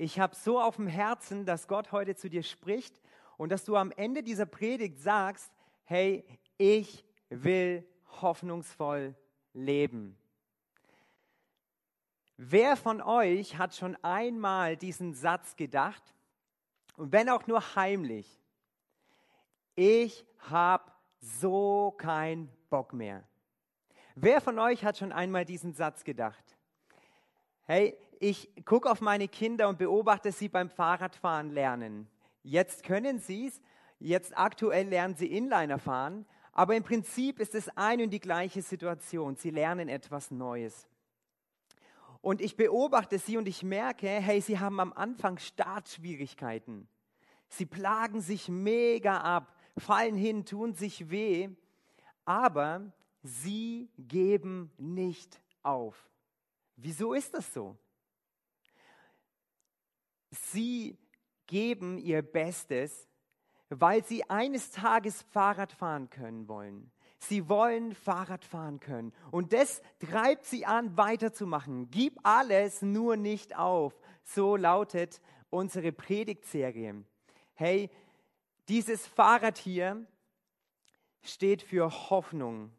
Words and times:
Ich 0.00 0.20
habe 0.20 0.36
so 0.36 0.60
auf 0.60 0.76
dem 0.76 0.86
Herzen, 0.86 1.44
dass 1.44 1.66
Gott 1.66 1.90
heute 1.90 2.14
zu 2.14 2.30
dir 2.30 2.44
spricht 2.44 3.00
und 3.36 3.50
dass 3.50 3.64
du 3.64 3.74
am 3.74 3.90
Ende 3.90 4.22
dieser 4.22 4.46
Predigt 4.46 5.00
sagst, 5.00 5.52
hey, 5.86 6.24
ich 6.56 7.04
will 7.30 7.84
hoffnungsvoll 8.22 9.16
leben. 9.54 10.16
Wer 12.36 12.76
von 12.76 13.02
euch 13.02 13.58
hat 13.58 13.74
schon 13.74 13.96
einmal 14.04 14.76
diesen 14.76 15.14
Satz 15.14 15.56
gedacht? 15.56 16.14
Und 16.96 17.10
wenn 17.10 17.28
auch 17.28 17.48
nur 17.48 17.74
heimlich, 17.74 18.40
ich 19.74 20.24
habe 20.38 20.92
so 21.20 21.92
keinen 21.98 22.48
Bock 22.70 22.92
mehr. 22.92 23.24
Wer 24.14 24.40
von 24.40 24.60
euch 24.60 24.84
hat 24.84 24.96
schon 24.96 25.10
einmal 25.10 25.44
diesen 25.44 25.74
Satz 25.74 26.04
gedacht? 26.04 26.56
Hey, 27.64 27.98
ich 28.20 28.50
gucke 28.64 28.90
auf 28.90 29.00
meine 29.00 29.28
Kinder 29.28 29.68
und 29.68 29.78
beobachte 29.78 30.32
sie 30.32 30.48
beim 30.48 30.68
Fahrradfahren 30.68 31.50
lernen. 31.50 32.08
Jetzt 32.42 32.82
können 32.82 33.18
sie 33.18 33.48
es, 33.48 33.60
jetzt 33.98 34.36
aktuell 34.36 34.88
lernen 34.88 35.14
sie 35.14 35.26
Inliner 35.26 35.78
fahren, 35.78 36.26
aber 36.52 36.74
im 36.74 36.82
Prinzip 36.82 37.38
ist 37.38 37.54
es 37.54 37.68
eine 37.76 38.04
und 38.04 38.10
die 38.10 38.20
gleiche 38.20 38.62
Situation. 38.62 39.36
Sie 39.36 39.50
lernen 39.50 39.88
etwas 39.88 40.30
Neues. 40.30 40.88
Und 42.20 42.40
ich 42.40 42.56
beobachte 42.56 43.18
sie 43.18 43.36
und 43.36 43.46
ich 43.46 43.62
merke, 43.62 44.08
hey, 44.08 44.40
sie 44.40 44.58
haben 44.58 44.80
am 44.80 44.92
Anfang 44.92 45.38
Startschwierigkeiten. 45.38 46.88
Sie 47.48 47.64
plagen 47.64 48.20
sich 48.20 48.48
mega 48.48 49.18
ab, 49.18 49.54
fallen 49.76 50.16
hin, 50.16 50.44
tun 50.44 50.74
sich 50.74 51.10
weh, 51.10 51.48
aber 52.24 52.92
sie 53.22 53.88
geben 53.96 54.72
nicht 54.76 55.40
auf. 55.62 56.10
Wieso 56.76 57.14
ist 57.14 57.34
das 57.34 57.52
so? 57.54 57.76
Sie 60.30 60.98
geben 61.46 61.98
ihr 61.98 62.22
Bestes, 62.22 63.08
weil 63.70 64.04
sie 64.04 64.28
eines 64.30 64.70
Tages 64.70 65.22
Fahrrad 65.22 65.72
fahren 65.72 66.10
können 66.10 66.48
wollen. 66.48 66.90
Sie 67.18 67.48
wollen 67.48 67.94
Fahrrad 67.94 68.44
fahren 68.44 68.80
können. 68.80 69.12
Und 69.30 69.52
das 69.52 69.82
treibt 69.98 70.44
sie 70.44 70.66
an, 70.66 70.96
weiterzumachen. 70.96 71.90
Gib 71.90 72.18
alles, 72.22 72.80
nur 72.80 73.16
nicht 73.16 73.56
auf. 73.56 73.98
So 74.22 74.56
lautet 74.56 75.20
unsere 75.50 75.92
Predigtserie. 75.92 77.04
Hey, 77.54 77.90
dieses 78.68 79.06
Fahrrad 79.06 79.58
hier 79.58 80.06
steht 81.22 81.62
für 81.62 81.90
Hoffnung. 82.10 82.70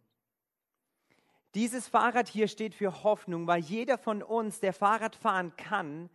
Dieses 1.56 1.88
Fahrrad 1.88 2.30
hier 2.30 2.48
steht 2.48 2.76
für 2.76 3.04
Hoffnung, 3.04 3.48
weil 3.48 3.62
jeder 3.62 3.98
von 3.98 4.22
uns, 4.22 4.60
der 4.60 4.74
Fahrrad 4.74 5.16
fahren 5.16 5.56
kann, 5.58 6.10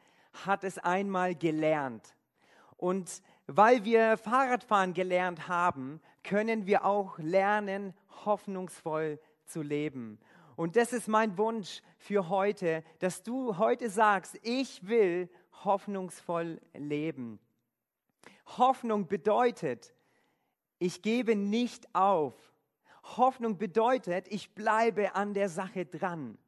hat 0.46 0.64
es 0.64 0.78
einmal 0.78 1.34
gelernt. 1.34 2.14
Und 2.76 3.22
weil 3.46 3.84
wir 3.84 4.16
Fahrradfahren 4.16 4.94
gelernt 4.94 5.48
haben, 5.48 6.00
können 6.22 6.66
wir 6.66 6.84
auch 6.84 7.18
lernen, 7.18 7.94
hoffnungsvoll 8.24 9.20
zu 9.46 9.62
leben. 9.62 10.18
Und 10.56 10.76
das 10.76 10.92
ist 10.92 11.08
mein 11.08 11.36
Wunsch 11.36 11.82
für 11.98 12.28
heute, 12.28 12.84
dass 13.00 13.22
du 13.22 13.58
heute 13.58 13.90
sagst, 13.90 14.38
ich 14.42 14.86
will 14.86 15.28
hoffnungsvoll 15.64 16.60
leben. 16.74 17.38
Hoffnung 18.58 19.06
bedeutet, 19.06 19.94
ich 20.78 21.02
gebe 21.02 21.34
nicht 21.34 21.94
auf. 21.94 22.34
Hoffnung 23.16 23.58
bedeutet, 23.58 24.28
ich 24.28 24.54
bleibe 24.54 25.14
an 25.14 25.34
der 25.34 25.48
Sache 25.48 25.86
dran. 25.86 26.38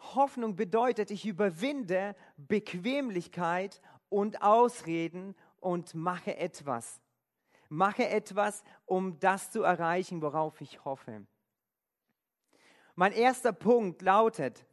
Hoffnung 0.00 0.56
bedeutet, 0.56 1.10
ich 1.10 1.26
überwinde 1.26 2.16
Bequemlichkeit 2.36 3.80
und 4.08 4.42
Ausreden 4.42 5.34
und 5.60 5.94
mache 5.94 6.36
etwas. 6.36 7.00
Mache 7.68 8.08
etwas, 8.08 8.64
um 8.86 9.20
das 9.20 9.50
zu 9.50 9.62
erreichen, 9.62 10.22
worauf 10.22 10.60
ich 10.60 10.84
hoffe. 10.84 11.24
Mein 12.96 13.12
erster 13.12 13.52
Punkt 13.52 14.02
lautet, 14.02 14.66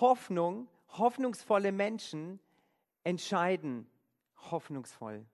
Hoffnung, 0.00 0.68
hoffnungsvolle 0.88 1.72
Menschen 1.72 2.40
entscheiden 3.02 3.90
hoffnungsvoll. 4.50 5.26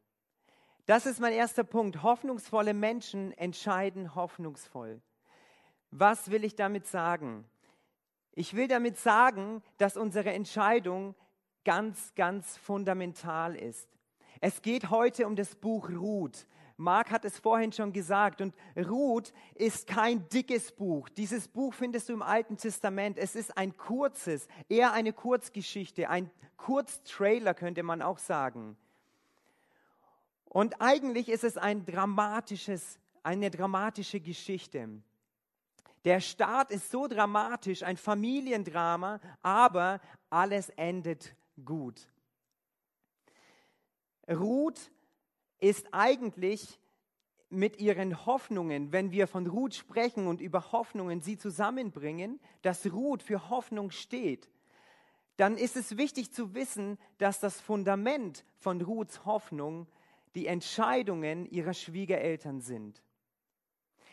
Das 0.86 1.06
ist 1.06 1.20
mein 1.20 1.32
erster 1.32 1.64
Punkt. 1.64 2.02
Hoffnungsvolle 2.02 2.75
Menschen 2.75 3.32
entscheiden 3.32 4.14
hoffnungsvoll. 4.14 5.00
Was 5.92 6.30
will 6.30 6.42
ich 6.42 6.56
damit 6.56 6.86
sagen? 6.86 7.44
Ich 8.32 8.56
will 8.56 8.66
damit 8.66 8.98
sagen, 8.98 9.62
dass 9.76 9.98
unsere 9.98 10.32
Entscheidung 10.32 11.14
ganz, 11.64 12.14
ganz 12.14 12.56
fundamental 12.56 13.54
ist. 13.54 13.88
Es 14.41 14.62
geht 14.62 14.88
heute 14.88 15.26
um 15.26 15.36
das 15.36 15.54
Buch 15.54 15.91
Ruth. 15.91 16.47
Mark 16.78 17.10
hat 17.10 17.26
es 17.26 17.38
vorhin 17.38 17.72
schon 17.72 17.92
gesagt 17.92 18.41
und 18.41 18.56
Ruth 18.75 19.34
ist 19.54 19.86
kein 19.86 20.26
dickes 20.31 20.72
Buch. 20.72 21.10
Dieses 21.10 21.47
Buch 21.47 21.75
findest 21.75 22.08
du 22.08 22.14
im 22.14 22.22
Alten 22.22 22.56
Testament. 22.56 23.19
Es 23.19 23.36
ist 23.36 23.56
ein 23.58 23.76
kurzes, 23.76 24.48
eher 24.70 24.94
eine 24.94 25.12
Kurzgeschichte, 25.12 26.08
ein 26.08 26.31
Kurztrailer 26.56 27.52
könnte 27.52 27.82
man 27.82 28.00
auch 28.00 28.19
sagen. 28.19 28.78
Und 30.47 30.81
eigentlich 30.81 31.28
ist 31.28 31.44
es 31.44 31.58
ein 31.58 31.84
dramatisches, 31.84 32.98
eine 33.22 33.50
dramatische 33.50 34.20
Geschichte. 34.20 35.02
Der 36.04 36.20
Start 36.20 36.70
ist 36.70 36.90
so 36.90 37.06
dramatisch, 37.06 37.82
ein 37.82 37.96
Familiendrama, 37.96 39.20
aber 39.42 40.00
alles 40.30 40.68
endet 40.70 41.36
gut. 41.64 42.08
Ruth 44.28 44.90
ist 45.60 45.86
eigentlich 45.92 46.80
mit 47.50 47.78
ihren 47.78 48.24
Hoffnungen, 48.24 48.92
wenn 48.92 49.12
wir 49.12 49.26
von 49.26 49.46
Ruth 49.46 49.74
sprechen 49.74 50.26
und 50.26 50.40
über 50.40 50.72
Hoffnungen 50.72 51.20
sie 51.20 51.36
zusammenbringen, 51.36 52.40
dass 52.62 52.90
Ruth 52.90 53.22
für 53.22 53.50
Hoffnung 53.50 53.90
steht, 53.90 54.48
dann 55.36 55.56
ist 55.56 55.76
es 55.76 55.96
wichtig 55.96 56.32
zu 56.32 56.54
wissen, 56.54 56.98
dass 57.19 57.40
das 57.40 57.60
Fundament 57.60 58.44
von 58.56 58.80
Ruths 58.80 59.24
Hoffnung 59.24 59.86
die 60.34 60.46
Entscheidungen 60.46 61.46
ihrer 61.46 61.74
Schwiegereltern 61.74 62.60
sind. 62.60 63.02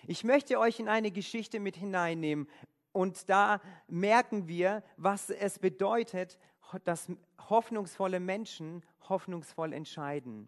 Ich 0.07 0.23
möchte 0.23 0.59
euch 0.59 0.79
in 0.79 0.87
eine 0.87 1.11
Geschichte 1.11 1.59
mit 1.59 1.75
hineinnehmen 1.75 2.47
und 2.91 3.29
da 3.29 3.61
merken 3.87 4.47
wir, 4.47 4.83
was 4.97 5.29
es 5.29 5.59
bedeutet, 5.59 6.39
dass 6.83 7.11
hoffnungsvolle 7.49 8.19
Menschen 8.19 8.83
hoffnungsvoll 9.07 9.73
entscheiden. 9.73 10.47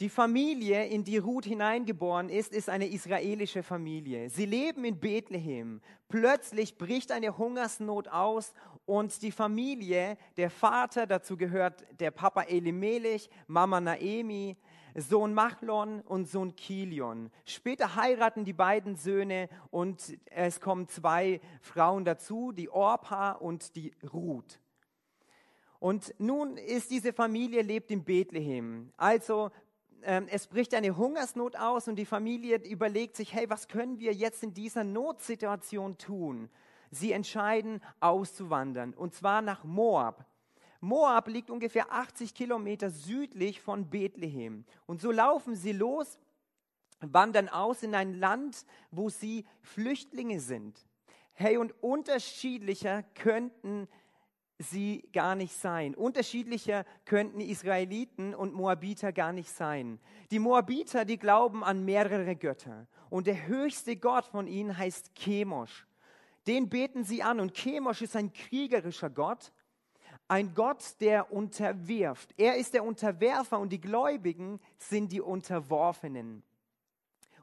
Die 0.00 0.08
Familie, 0.08 0.86
in 0.86 1.04
die 1.04 1.18
Ruth 1.18 1.44
hineingeboren 1.44 2.28
ist, 2.28 2.52
ist 2.52 2.68
eine 2.68 2.88
israelische 2.88 3.62
Familie. 3.62 4.28
Sie 4.28 4.44
leben 4.44 4.84
in 4.84 4.98
Bethlehem. 4.98 5.80
Plötzlich 6.08 6.76
bricht 6.76 7.12
eine 7.12 7.38
Hungersnot 7.38 8.08
aus 8.08 8.54
und 8.86 9.22
die 9.22 9.30
Familie, 9.30 10.18
der 10.36 10.50
Vater, 10.50 11.06
dazu 11.06 11.36
gehört 11.36 11.84
der 12.00 12.10
Papa 12.10 12.42
Elimelech, 12.42 13.30
Mama 13.46 13.80
Naemi, 13.80 14.56
Sohn 14.94 15.34
Machlon 15.34 16.00
und 16.02 16.28
Sohn 16.28 16.54
Kilion. 16.54 17.30
Später 17.44 17.96
heiraten 17.96 18.44
die 18.44 18.52
beiden 18.52 18.96
Söhne 18.96 19.48
und 19.70 20.16
es 20.26 20.60
kommen 20.60 20.88
zwei 20.88 21.40
Frauen 21.60 22.04
dazu, 22.04 22.52
die 22.52 22.70
Orpa 22.70 23.32
und 23.32 23.76
die 23.76 23.92
Ruth. 24.12 24.60
Und 25.80 26.14
nun 26.18 26.56
ist 26.56 26.90
diese 26.90 27.12
Familie 27.12 27.62
lebt 27.62 27.90
in 27.90 28.04
Bethlehem. 28.04 28.92
Also 28.96 29.50
ähm, 30.02 30.28
es 30.30 30.46
bricht 30.46 30.74
eine 30.74 30.96
Hungersnot 30.96 31.56
aus 31.56 31.88
und 31.88 31.96
die 31.96 32.06
Familie 32.06 32.58
überlegt 32.58 33.16
sich, 33.16 33.34
hey, 33.34 33.50
was 33.50 33.68
können 33.68 33.98
wir 33.98 34.12
jetzt 34.12 34.42
in 34.42 34.54
dieser 34.54 34.84
Notsituation 34.84 35.98
tun? 35.98 36.48
Sie 36.90 37.12
entscheiden 37.12 37.82
auszuwandern 38.00 38.94
und 38.94 39.14
zwar 39.14 39.42
nach 39.42 39.64
Moab. 39.64 40.24
Moab 40.84 41.28
liegt 41.28 41.50
ungefähr 41.50 41.90
80 41.90 42.34
Kilometer 42.34 42.90
südlich 42.90 43.60
von 43.60 43.88
Bethlehem. 43.88 44.64
Und 44.86 45.00
so 45.00 45.10
laufen 45.10 45.56
sie 45.56 45.72
los, 45.72 46.18
wandern 47.00 47.48
aus 47.48 47.82
in 47.82 47.94
ein 47.94 48.14
Land, 48.14 48.66
wo 48.90 49.08
sie 49.08 49.46
Flüchtlinge 49.62 50.40
sind. 50.40 50.78
Hey, 51.32 51.56
und 51.56 51.72
unterschiedlicher 51.82 53.02
könnten 53.14 53.88
sie 54.58 55.08
gar 55.12 55.34
nicht 55.34 55.54
sein. 55.54 55.94
Unterschiedlicher 55.94 56.84
könnten 57.06 57.40
Israeliten 57.40 58.34
und 58.34 58.52
Moabiter 58.52 59.12
gar 59.12 59.32
nicht 59.32 59.50
sein. 59.50 59.98
Die 60.30 60.38
Moabiter, 60.38 61.04
die 61.04 61.18
glauben 61.18 61.64
an 61.64 61.84
mehrere 61.84 62.36
Götter. 62.36 62.86
Und 63.10 63.26
der 63.26 63.46
höchste 63.46 63.96
Gott 63.96 64.26
von 64.26 64.46
ihnen 64.46 64.76
heißt 64.76 65.14
Chemosh. 65.14 65.86
Den 66.46 66.68
beten 66.68 67.04
sie 67.04 67.22
an. 67.22 67.40
Und 67.40 67.54
Chemosh 67.54 68.02
ist 68.02 68.16
ein 68.16 68.32
kriegerischer 68.32 69.10
Gott. 69.10 69.50
Ein 70.26 70.54
Gott, 70.54 70.82
der 71.00 71.32
unterwirft. 71.32 72.34
Er 72.36 72.56
ist 72.56 72.74
der 72.74 72.84
Unterwerfer 72.84 73.58
und 73.58 73.70
die 73.70 73.80
Gläubigen 73.80 74.60
sind 74.78 75.12
die 75.12 75.20
Unterworfenen. 75.20 76.42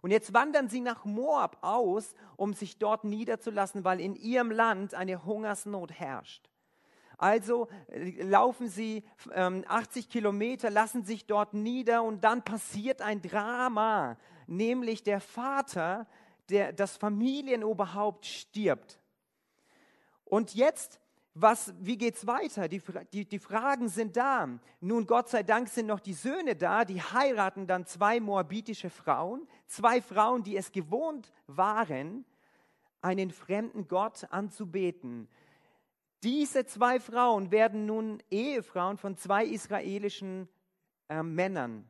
Und 0.01 0.09
jetzt 0.09 0.33
wandern 0.33 0.67
sie 0.67 0.81
nach 0.81 1.05
Moab 1.05 1.57
aus, 1.61 2.15
um 2.35 2.53
sich 2.53 2.79
dort 2.79 3.03
niederzulassen, 3.03 3.83
weil 3.83 3.99
in 3.99 4.15
ihrem 4.15 4.49
Land 4.49 4.95
eine 4.95 5.23
Hungersnot 5.23 5.91
herrscht. 5.91 6.49
Also 7.19 7.67
äh, 7.87 8.23
laufen 8.23 8.67
sie 8.67 9.03
ähm, 9.31 9.63
80 9.67 10.09
Kilometer, 10.09 10.71
lassen 10.71 11.05
sich 11.05 11.27
dort 11.27 11.53
nieder 11.53 12.01
und 12.01 12.23
dann 12.23 12.43
passiert 12.43 13.03
ein 13.03 13.21
Drama, 13.21 14.17
nämlich 14.47 15.03
der 15.03 15.21
Vater, 15.21 16.07
der, 16.49 16.73
das 16.73 16.97
Familienoberhaupt 16.97 18.25
stirbt. 18.25 18.99
Und 20.25 20.55
jetzt 20.55 20.99
was, 21.33 21.73
wie 21.79 21.97
geht 21.97 22.15
es 22.15 22.27
weiter? 22.27 22.67
Die, 22.67 22.81
die, 23.13 23.25
die 23.25 23.39
Fragen 23.39 23.87
sind 23.87 24.17
da. 24.17 24.49
Nun, 24.81 25.07
Gott 25.07 25.29
sei 25.29 25.43
Dank 25.43 25.69
sind 25.69 25.87
noch 25.87 26.01
die 26.01 26.13
Söhne 26.13 26.55
da, 26.55 26.83
die 26.83 27.01
heiraten 27.01 27.67
dann 27.67 27.85
zwei 27.85 28.19
moabitische 28.19 28.89
Frauen, 28.89 29.47
zwei 29.67 30.01
Frauen, 30.01 30.43
die 30.43 30.57
es 30.57 30.71
gewohnt 30.71 31.31
waren, 31.47 32.25
einen 33.01 33.31
fremden 33.31 33.87
Gott 33.87 34.25
anzubeten. 34.29 35.29
Diese 36.23 36.65
zwei 36.65 36.99
Frauen 36.99 37.49
werden 37.49 37.85
nun 37.85 38.21
Ehefrauen 38.29 38.97
von 38.97 39.15
zwei 39.17 39.45
israelischen 39.45 40.49
äh, 41.07 41.23
Männern. 41.23 41.89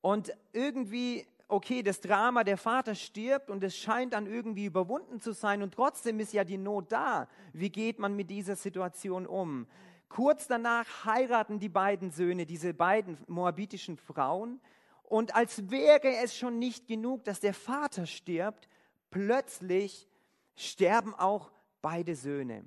Und 0.00 0.36
irgendwie 0.52 1.26
okay, 1.54 1.82
das 1.82 2.00
Drama, 2.00 2.44
der 2.44 2.58
Vater 2.58 2.94
stirbt 2.94 3.48
und 3.48 3.62
es 3.62 3.76
scheint 3.76 4.12
dann 4.12 4.26
irgendwie 4.26 4.66
überwunden 4.66 5.20
zu 5.20 5.32
sein 5.32 5.62
und 5.62 5.74
trotzdem 5.74 6.18
ist 6.20 6.32
ja 6.32 6.44
die 6.44 6.58
Not 6.58 6.90
da. 6.90 7.28
Wie 7.52 7.70
geht 7.70 7.98
man 7.98 8.16
mit 8.16 8.28
dieser 8.28 8.56
Situation 8.56 9.26
um? 9.26 9.66
Kurz 10.08 10.46
danach 10.46 11.04
heiraten 11.04 11.58
die 11.60 11.68
beiden 11.68 12.10
Söhne, 12.10 12.44
diese 12.44 12.74
beiden 12.74 13.18
moabitischen 13.26 13.96
Frauen 13.96 14.60
und 15.04 15.34
als 15.34 15.70
wäre 15.70 16.16
es 16.22 16.36
schon 16.36 16.58
nicht 16.58 16.86
genug, 16.88 17.24
dass 17.24 17.40
der 17.40 17.54
Vater 17.54 18.06
stirbt, 18.06 18.68
plötzlich 19.10 20.08
sterben 20.56 21.14
auch 21.14 21.52
beide 21.82 22.16
Söhne. 22.16 22.66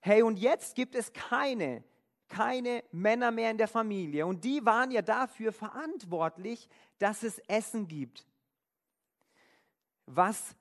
Hey, 0.00 0.22
und 0.22 0.38
jetzt 0.38 0.74
gibt 0.74 0.94
es 0.94 1.12
keine 1.12 1.82
keine 2.28 2.82
Männer 2.90 3.30
mehr 3.30 3.50
in 3.50 3.58
der 3.58 3.68
Familie. 3.68 4.26
Und 4.26 4.44
die 4.44 4.64
waren 4.64 4.90
ja 4.90 5.02
dafür 5.02 5.52
verantwortlich, 5.52 6.68
dass 6.98 7.22
es 7.22 7.38
Essen 7.48 7.88
gibt. 7.88 8.26
Was 10.06 10.54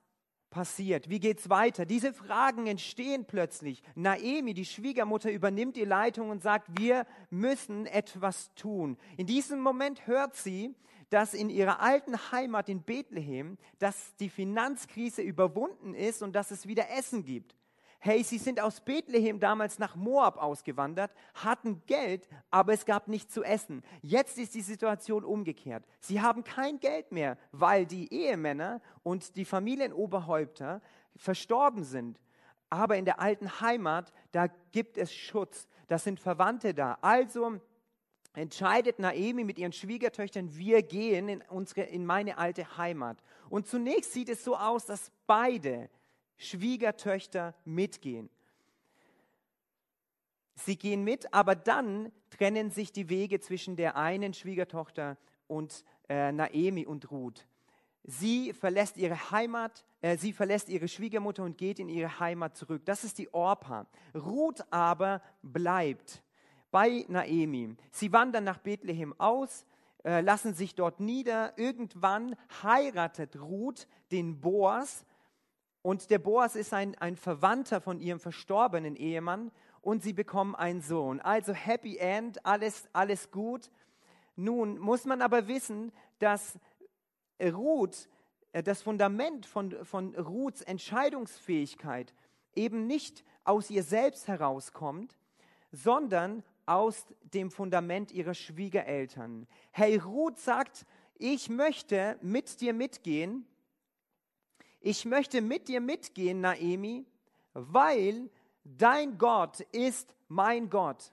passiert? 0.49 1.09
Wie 1.09 1.19
geht 1.19 1.39
es 1.39 1.49
weiter? 1.49 1.85
Diese 1.85 2.13
Fragen 2.13 2.67
entstehen 2.67 3.25
plötzlich. 3.25 3.83
Naemi, 3.95 4.53
die 4.53 4.65
Schwiegermutter, 4.65 5.31
übernimmt 5.31 5.75
die 5.75 5.85
Leitung 5.85 6.29
und 6.29 6.41
sagt, 6.41 6.79
wir 6.79 7.05
müssen 7.29 7.85
etwas 7.85 8.53
tun. 8.55 8.97
In 9.17 9.27
diesem 9.27 9.59
Moment 9.59 10.07
hört 10.07 10.35
sie, 10.35 10.73
dass 11.09 11.33
in 11.33 11.49
ihrer 11.49 11.81
alten 11.81 12.15
Heimat 12.31 12.69
in 12.69 12.81
Bethlehem, 12.81 13.57
dass 13.79 14.15
die 14.15 14.29
Finanzkrise 14.29 15.21
überwunden 15.21 15.93
ist 15.93 16.23
und 16.23 16.33
dass 16.33 16.51
es 16.51 16.67
wieder 16.67 16.89
Essen 16.89 17.23
gibt 17.23 17.55
hey, 18.05 18.23
sie 18.23 18.37
sind 18.37 18.59
aus 18.59 18.81
Bethlehem 18.81 19.39
damals 19.39 19.79
nach 19.79 19.95
Moab 19.95 20.37
ausgewandert, 20.37 21.11
hatten 21.33 21.81
Geld, 21.87 22.29
aber 22.51 22.71
es 22.73 22.85
gab 22.85 23.07
nichts 23.07 23.33
zu 23.33 23.43
essen. 23.43 23.81
Jetzt 24.03 24.37
ist 24.37 24.53
die 24.53 24.61
Situation 24.61 25.23
umgekehrt. 25.23 25.83
Sie 25.99 26.21
haben 26.21 26.43
kein 26.43 26.79
Geld 26.79 27.11
mehr, 27.11 27.35
weil 27.51 27.87
die 27.87 28.13
Ehemänner 28.13 28.79
und 29.01 29.35
die 29.35 29.43
Familienoberhäupter 29.43 30.81
verstorben 31.15 31.83
sind. 31.83 32.21
Aber 32.69 32.95
in 32.95 33.05
der 33.05 33.19
alten 33.19 33.59
Heimat, 33.59 34.13
da 34.31 34.47
gibt 34.71 34.99
es 34.99 35.11
Schutz, 35.11 35.67
da 35.87 35.97
sind 35.97 36.19
Verwandte 36.19 36.75
da. 36.75 36.99
Also 37.01 37.59
entscheidet 38.33 38.99
Naemi 38.99 39.43
mit 39.43 39.57
ihren 39.57 39.73
Schwiegertöchtern, 39.73 40.55
wir 40.55 40.83
gehen 40.83 41.27
in, 41.27 41.41
unsere, 41.49 41.81
in 41.81 42.05
meine 42.05 42.37
alte 42.37 42.77
Heimat. 42.77 43.17
Und 43.49 43.65
zunächst 43.65 44.13
sieht 44.13 44.29
es 44.29 44.43
so 44.43 44.55
aus, 44.55 44.85
dass 44.85 45.11
beide 45.25 45.89
Schwiegertöchter 46.37 47.55
mitgehen. 47.65 48.29
Sie 50.55 50.77
gehen 50.77 51.03
mit, 51.03 51.33
aber 51.33 51.55
dann 51.55 52.11
trennen 52.29 52.71
sich 52.71 52.91
die 52.91 53.09
Wege 53.09 53.39
zwischen 53.39 53.75
der 53.75 53.97
einen 53.97 54.33
Schwiegertochter 54.33 55.17
und 55.47 55.83
äh, 56.09 56.31
Naemi 56.31 56.85
und 56.85 57.11
Ruth. 57.11 57.45
Sie 58.03 58.53
verlässt 58.53 58.97
ihre 58.97 59.31
Heimat, 59.31 59.83
äh, 60.01 60.17
sie 60.17 60.31
verlässt 60.31 60.69
ihre 60.69 60.87
Schwiegermutter 60.87 61.43
und 61.43 61.57
geht 61.57 61.79
in 61.79 61.89
ihre 61.89 62.19
Heimat 62.19 62.55
zurück. 62.55 62.83
Das 62.85 63.03
ist 63.03 63.17
die 63.17 63.33
Orpa. 63.33 63.87
Ruth 64.13 64.63
aber 64.71 65.21
bleibt 65.41 66.23
bei 66.71 67.05
Naemi. 67.07 67.75
Sie 67.91 68.11
wandern 68.13 68.43
nach 68.43 68.59
Bethlehem 68.59 69.13
aus, 69.19 69.65
äh, 70.03 70.21
lassen 70.21 70.53
sich 70.53 70.75
dort 70.75 70.99
nieder. 70.99 71.57
Irgendwann 71.57 72.35
heiratet 72.63 73.41
Ruth 73.41 73.87
den 74.11 74.39
Boas, 74.39 75.03
und 75.85 76.09
der 76.09 76.17
Boas 76.17 76.55
ist 76.55 76.73
ein, 76.73 76.95
ein 76.95 77.15
Verwandter 77.15 77.79
von 77.79 77.99
ihrem 77.99 78.19
verstorbenen 78.19 78.95
Ehemann 78.95 79.51
und 79.81 80.01
sie 80.01 80.13
bekommen 80.13 80.55
einen 80.55 80.81
Sohn. 80.81 81.21
Also 81.21 81.53
Happy 81.53 81.97
End, 81.97 82.43
alles, 82.43 82.89
alles 82.91 83.29
gut. 83.29 83.69
Nun 84.35 84.79
muss 84.79 85.05
man 85.05 85.21
aber 85.21 85.47
wissen, 85.47 85.91
dass 86.17 86.57
Ruth, 87.39 88.09
äh, 88.51 88.63
das 88.63 88.81
Fundament 88.81 89.45
von, 89.45 89.85
von 89.85 90.15
Ruths 90.15 90.63
Entscheidungsfähigkeit 90.63 92.15
eben 92.55 92.87
nicht 92.87 93.23
aus 93.43 93.69
ihr 93.69 93.83
selbst 93.83 94.27
herauskommt, 94.27 95.15
sondern 95.71 96.41
aus 96.65 97.05
dem 97.21 97.51
Fundament 97.51 98.11
ihrer 98.11 98.33
Schwiegereltern. 98.33 99.45
Hey, 99.69 99.97
Ruth 99.97 100.39
sagt, 100.39 100.87
ich 101.19 101.47
möchte 101.47 102.17
mit 102.23 102.59
dir 102.59 102.73
mitgehen 102.73 103.45
ich 104.85 105.03
möchte 105.03 105.41
mit 105.41 105.67
dir 105.67 105.81
mitgehen, 105.81 106.41
Naemi, 106.41 107.07
weil 107.53 108.29
dein 108.63 109.17
Gott 109.17 109.61
ist 109.71 110.13
mein 110.27 110.69
Gott. 110.69 111.11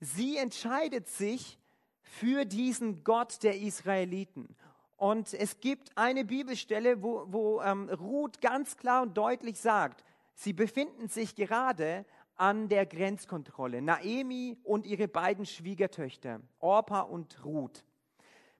Sie 0.00 0.36
entscheidet 0.36 1.08
sich 1.08 1.58
für 2.02 2.44
diesen 2.44 3.02
Gott 3.02 3.42
der 3.42 3.58
Israeliten. 3.58 4.54
Und 4.98 5.32
es 5.32 5.60
gibt 5.60 5.96
eine 5.96 6.26
Bibelstelle, 6.26 7.02
wo, 7.02 7.24
wo 7.28 7.62
ähm, 7.62 7.88
Ruth 7.88 8.42
ganz 8.42 8.76
klar 8.76 9.00
und 9.00 9.16
deutlich 9.16 9.58
sagt, 9.58 10.04
sie 10.34 10.52
befinden 10.52 11.08
sich 11.08 11.34
gerade 11.34 12.04
an 12.36 12.68
der 12.68 12.84
Grenzkontrolle. 12.84 13.80
Naemi 13.80 14.58
und 14.62 14.84
ihre 14.84 15.08
beiden 15.08 15.46
Schwiegertöchter, 15.46 16.42
Orpa 16.58 17.00
und 17.00 17.42
Ruth. 17.46 17.82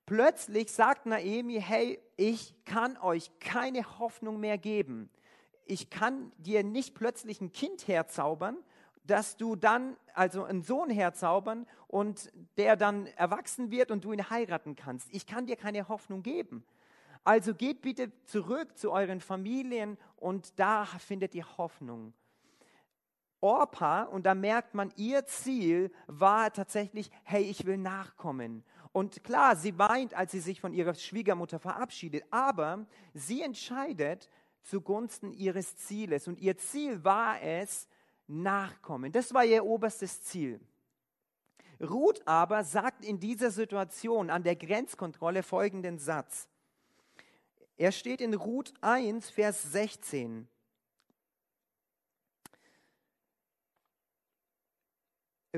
Plötzlich 0.07 0.73
sagt 0.73 1.05
Naemi, 1.05 1.61
hey, 1.61 1.99
ich 2.17 2.55
kann 2.65 2.97
euch 2.99 3.31
keine 3.41 3.99
Hoffnung 3.99 4.41
mehr 4.41 4.59
geben. 4.59 5.11
Ich 5.67 5.91
kann 5.91 6.33
dir 6.39 6.63
nicht 6.63 6.95
plötzlich 6.95 7.41
ein 7.41 7.53
Kind 7.53 7.89
herzaubern, 7.89 8.57
dass 9.05 9.37
du 9.37 9.57
dann, 9.57 9.97
also 10.15 10.45
einen 10.45 10.63
Sohn 10.63 10.91
herzaubern 10.91 11.67
und 11.89 12.33
der 12.57 12.77
dann 12.77 13.07
erwachsen 13.07 13.71
wird 13.71 13.91
und 13.91 14.05
du 14.05 14.13
ihn 14.13 14.31
heiraten 14.31 14.77
kannst. 14.77 15.09
Ich 15.13 15.27
kann 15.27 15.47
dir 15.47 15.57
keine 15.57 15.89
Hoffnung 15.89 16.23
geben. 16.23 16.65
Also 17.23 17.55
geht 17.55 17.81
bitte 17.81 18.13
zurück 18.25 18.77
zu 18.77 18.93
euren 18.93 19.21
Familien 19.21 19.97
und 20.17 20.59
da 20.59 20.85
findet 20.85 21.35
ihr 21.35 21.57
Hoffnung. 21.57 22.13
Orpa, 23.41 24.05
und 24.05 24.25
da 24.25 24.35
merkt 24.35 24.75
man, 24.75 24.91
ihr 24.97 25.27
Ziel 25.27 25.93
war 26.07 26.51
tatsächlich, 26.51 27.11
hey, 27.25 27.43
ich 27.43 27.67
will 27.67 27.77
nachkommen. 27.77 28.65
Und 28.95 29.25
klar, 29.25 29.57
sie 29.57 29.77
weint, 29.77 30.15
als 30.15 30.31
sie 30.31 30.39
sich 30.39 30.61
von 30.61 30.73
ihrer 30.73 30.95
Schwiegermutter 30.95 31.59
verabschiedet, 31.59 32.23
aber 32.31 32.87
sie 33.13 33.43
entscheidet 33.43 34.31
zugunsten 34.63 35.33
ihres 35.33 35.77
Zieles. 35.77 36.29
Und 36.29 36.39
ihr 36.39 36.57
Ziel 36.57 37.03
war 37.03 37.43
es, 37.43 37.89
Nachkommen. 38.29 39.11
Das 39.11 39.35
war 39.35 39.45
ihr 39.45 39.67
oberstes 39.67 40.23
Ziel. 40.23 40.61
Ruth 41.81 42.23
aber 42.25 42.63
sagt 42.63 43.05
in 43.05 43.19
dieser 43.19 43.51
Situation 43.51 44.31
an 44.31 44.45
der 44.45 44.55
Grenzkontrolle 44.55 45.43
folgenden 45.43 45.99
Satz. 45.99 46.49
Er 47.77 47.91
steht 47.91 48.21
in 48.21 48.33
Ruth 48.33 48.73
1, 48.81 49.29
Vers 49.29 49.73
16. 49.73 50.49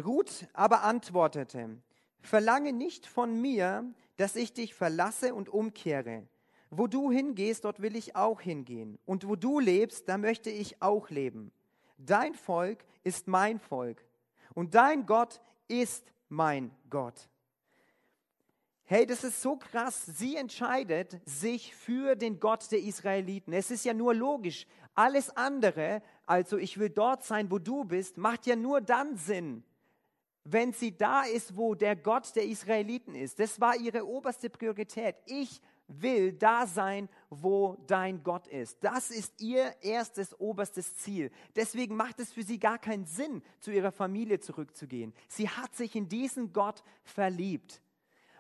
Ruth 0.03 0.49
aber 0.55 0.83
antwortete, 0.83 1.83
Verlange 2.27 2.73
nicht 2.73 3.07
von 3.07 3.41
mir, 3.41 3.85
dass 4.17 4.37
ich 4.37 4.53
dich 4.53 4.75
verlasse 4.75 5.35
und 5.35 5.49
umkehre. 5.49 6.27
Wo 6.71 6.87
du 6.87 7.11
hingehst, 7.11 7.65
dort 7.65 7.81
will 7.81 7.97
ich 7.97 8.17
auch 8.17 8.41
hingehen. 8.41 8.99
Und 9.07 9.29
wo 9.29 9.37
du 9.37 9.61
lebst, 9.61 10.09
da 10.09 10.19
möchte 10.19 10.51
ich 10.51 10.83
auch 10.83 11.11
leben. 11.11 11.53
Dein 11.99 12.35
Volk 12.35 12.85
ist 13.05 13.29
mein 13.29 13.59
Volk. 13.59 14.05
Und 14.55 14.75
dein 14.75 15.07
Gott 15.07 15.41
ist 15.69 16.13
mein 16.29 16.71
Gott. 16.91 17.29
Hey, 18.85 19.05
das 19.05 19.25
ist 19.25 19.43
so 19.43 19.57
krass. 19.57 20.07
Sie 20.07 20.37
entscheidet 20.37 21.21
sich 21.25 21.75
für 21.75 22.15
den 22.15 22.39
Gott 22.39 22.71
der 22.71 22.81
Israeliten. 22.81 23.53
Es 23.53 23.71
ist 23.71 23.85
ja 23.85 23.95
nur 23.95 24.15
logisch. 24.15 24.67
Alles 24.95 25.37
andere, 25.37 26.03
also 26.25 26.57
ich 26.57 26.79
will 26.79 26.91
dort 26.91 27.25
sein, 27.25 27.51
wo 27.51 27.59
du 27.59 27.85
bist, 27.85 28.17
macht 28.17 28.47
ja 28.47 28.57
nur 28.57 28.81
dann 28.81 29.17
Sinn, 29.17 29.65
wenn 30.49 30.73
sie 30.73 30.97
da 30.97 31.23
ist, 31.23 31.57
wo 31.57 31.75
der 31.75 31.97
Gott 31.97 32.35
der 32.37 32.45
Israeliten 32.45 33.15
ist. 33.15 33.39
Das 33.39 33.61
war 33.61 33.77
ihre 33.77 34.07
oberste 34.07 34.49
Priorität. 34.49 35.17
Ich 35.27 35.61
will 35.89 36.33
da 36.33 36.67
sein, 36.67 37.09
wo 37.31 37.77
dein 37.87 38.23
Gott 38.23 38.47
ist. 38.49 38.83
Das 38.83 39.11
ist 39.11 39.41
ihr 39.41 39.75
erstes, 39.83 40.39
oberstes 40.39 40.97
Ziel. 40.97 41.31
Deswegen 41.55 41.97
macht 41.97 42.21
es 42.21 42.33
für 42.33 42.43
sie 42.43 42.59
gar 42.59 42.79
keinen 42.79 43.07
Sinn, 43.07 43.43
zu 43.61 43.71
ihrer 43.71 43.93
Familie 43.93 44.41
zurückzugehen. 44.41 45.13
Sie 45.29 45.49
hat 45.49 45.75
sich 45.75 45.95
in 45.95 46.09
diesen 46.09 46.53
Gott 46.53 46.83
verliebt. 47.05 47.83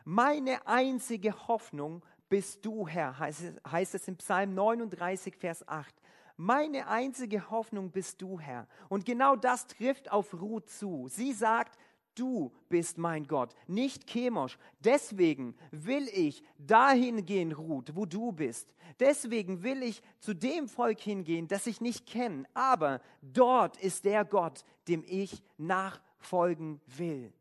Meine 0.05 0.67
einzige 0.67 1.49
Hoffnung 1.49 2.05
bist 2.29 2.65
du, 2.65 2.87
Herr, 2.87 3.19
heißt 3.19 3.95
es, 3.95 4.09
im 4.09 4.17
Psalm 4.17 4.55
39, 4.55 5.37
Vers 5.37 5.67
8. 5.67 5.95
Meine 6.37 6.89
einzige 6.89 7.51
Hoffnung 7.51 7.91
bist 7.91 8.21
du, 8.21 8.39
Herr. 8.39 8.69
Und 8.89 9.07
genau 9.07 9.37
das 9.37 9.67
trifft 9.69 10.13
auf 10.13 10.35
Ruth 10.35 10.69
zu. 10.69 11.09
Sie 11.09 11.33
sagt, 11.33 11.79
du 12.17 12.53
bist 12.69 12.99
mein 12.99 13.27
Gott, 13.27 13.55
nicht 13.67 14.07
Chemosh. 14.09 14.59
Deswegen 14.81 15.55
will 15.71 16.09
ich 16.13 16.43
dahin 16.59 17.25
gehen, 17.25 17.53
Ruth, 17.53 17.95
wo 17.95 18.07
du 18.07 18.33
bist. 18.33 18.75
Deswegen 18.99 19.63
will 19.63 19.83
ich 19.83 20.03
zu 20.19 20.35
dem 20.35 20.69
Volk 20.69 21.01
hingehen, 21.01 21.47
das 21.47 21.67
ich 21.67 21.81
nicht 21.81 22.07
kenne. 22.07 22.45
Aber 22.55 23.01
dort 23.23 23.77
ist 23.77 24.05
der 24.05 24.25
Gott, 24.25 24.65
dem 24.89 25.05
ich 25.07 25.43
nachfolgen 25.59 26.81
will. 26.87 27.33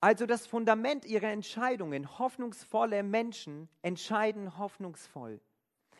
Also 0.00 0.26
das 0.26 0.46
Fundament 0.46 1.04
ihrer 1.04 1.30
Entscheidungen, 1.32 2.18
hoffnungsvolle 2.18 3.02
Menschen 3.02 3.68
entscheiden 3.82 4.56
hoffnungsvoll. 4.56 5.40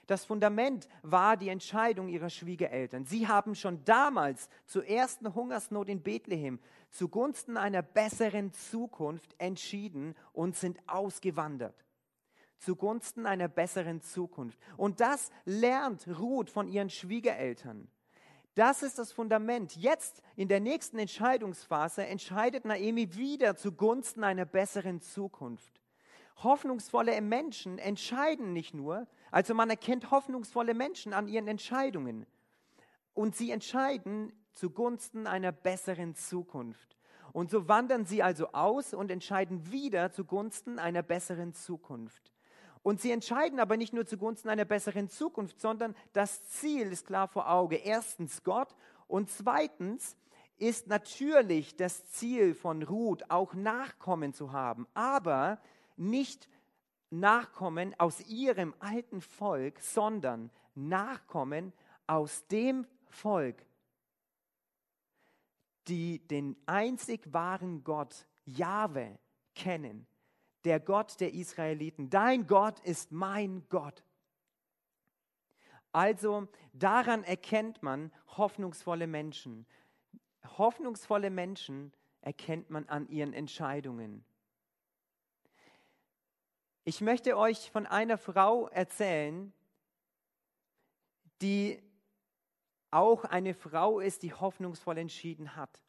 Das 0.09 0.25
Fundament 0.25 0.89
war 1.03 1.37
die 1.37 1.51
Entscheidung 1.51 2.09
ihrer 2.09 2.31
Schwiegereltern. 2.31 3.05
Sie 3.05 3.29
haben 3.29 3.55
schon 3.55 3.85
damals 3.85 4.49
zur 4.65 4.87
ersten 4.87 5.35
Hungersnot 5.35 5.91
in 5.91 6.03
Bethlehem 6.03 6.61
zugunsten 6.89 7.59
einer 7.59 7.83
besseren 7.83 8.55
Zukunft 8.55 9.35
entschieden 9.37 10.15
und 10.33 10.57
sind 10.57 10.79
ausgewandert. 10.89 11.85
Zugunsten 12.57 13.27
einer 13.27 13.49
besseren 13.49 14.01
Zukunft. 14.01 14.59
Und 14.79 15.01
das 15.01 15.29
lernt 15.45 16.09
Ruth 16.19 16.49
von 16.49 16.69
ihren 16.69 16.89
Schwiegereltern. 16.89 17.87
Das 18.55 18.83
ist 18.83 18.99
das 18.99 19.13
Fundament. 19.13 19.77
Jetzt 19.77 20.23
in 20.37 20.49
der 20.49 20.61
nächsten 20.61 20.99
Entscheidungsphase 20.99 22.07
entscheidet 22.07 22.65
Naomi 22.65 23.15
wieder 23.15 23.57
zugunsten 23.57 24.25
einer 24.25 24.47
besseren 24.47 25.03
Zukunft. 25.03 25.83
Hoffnungsvolle 26.43 27.21
Menschen 27.21 27.79
entscheiden 27.79 28.55
nicht 28.55 28.73
nur, 28.73 29.07
also 29.31 29.55
man 29.55 29.71
erkennt 29.71 30.11
hoffnungsvolle 30.11 30.75
Menschen 30.75 31.13
an 31.13 31.29
ihren 31.29 31.49
Entscheidungen. 31.49 32.27
Und 33.15 33.37
sie 33.37 33.51
entscheiden 33.51 34.33
zugunsten 34.53 35.27
einer 35.27 35.53
besseren 35.53 36.15
Zukunft. 36.15 36.97
Und 37.33 37.51
so 37.51 37.69
wandern 37.69 38.05
sie 38.05 38.23
also 38.23 38.53
aus 38.53 38.95
und 38.95 39.11
entscheiden 39.11 39.71
wieder 39.71 40.11
zugunsten 40.11 40.79
einer 40.79 41.03
besseren 41.03 41.53
Zukunft. 41.55 42.33
Und 42.83 43.01
sie 43.01 43.11
entscheiden 43.11 43.61
aber 43.61 43.77
nicht 43.77 43.93
nur 43.93 44.07
zugunsten 44.07 44.49
einer 44.49 44.65
besseren 44.65 45.09
Zukunft, 45.09 45.61
sondern 45.61 45.95
das 46.13 46.49
Ziel 46.49 46.91
ist 46.93 47.07
klar 47.07 47.29
vor 47.29 47.51
Auge. 47.51 47.77
Erstens 47.77 48.45
Gott 48.45 48.75
und 49.07 49.31
zweitens 49.31 50.17
ist 50.59 50.87
natürlich 50.89 51.77
das 51.77 52.11
Ziel 52.11 52.55
von 52.55 52.83
Ruth 52.83 53.31
auch 53.31 53.55
Nachkommen 53.55 54.33
zu 54.33 54.53
haben, 54.53 54.87
aber 54.95 55.61
nicht 55.97 56.49
Nachkommen 57.11 57.99
aus 57.99 58.21
ihrem 58.27 58.75
alten 58.81 59.21
Volk, 59.21 59.81
sondern 59.81 60.51
Nachkommen 60.75 61.73
aus 62.07 62.47
dem 62.49 62.87
Volk, 63.07 63.65
die 65.89 66.21
den 66.29 66.57
einzig 66.67 67.33
wahren 67.33 67.83
Gott, 67.83 68.27
Jahwe, 68.45 69.19
kennen. 69.55 70.07
Der 70.65 70.81
Gott 70.81 71.21
der 71.21 71.33
Israeliten. 71.33 72.11
Dein 72.11 72.47
Gott 72.47 72.81
ist 72.81 73.13
mein 73.13 73.65
Gott. 73.69 74.05
Also 75.93 76.49
daran 76.73 77.25
erkennt 77.25 77.83
man 77.83 78.13
hoffnungsvolle 78.37 79.07
Menschen. 79.07 79.67
Hoffnungsvolle 80.59 81.31
Menschen 81.31 81.93
erkennt 82.21 82.71
man 82.71 82.87
an 82.89 83.09
ihren 83.09 83.33
Entscheidungen. 83.33 84.25
Ich 86.89 87.03
möchte 87.03 87.37
euch 87.37 87.71
von 87.71 87.85
einer 87.85 88.17
Frau 88.17 88.67
erzählen, 88.69 89.53
die 91.43 91.83
auch 92.91 93.27
eine 93.27 93.53
Frau 93.53 94.01
ist, 94.01 94.23
die 94.23 94.33
hoffnungsvoll 94.33 94.97
entschieden 94.97 95.55
hat. 95.55 95.83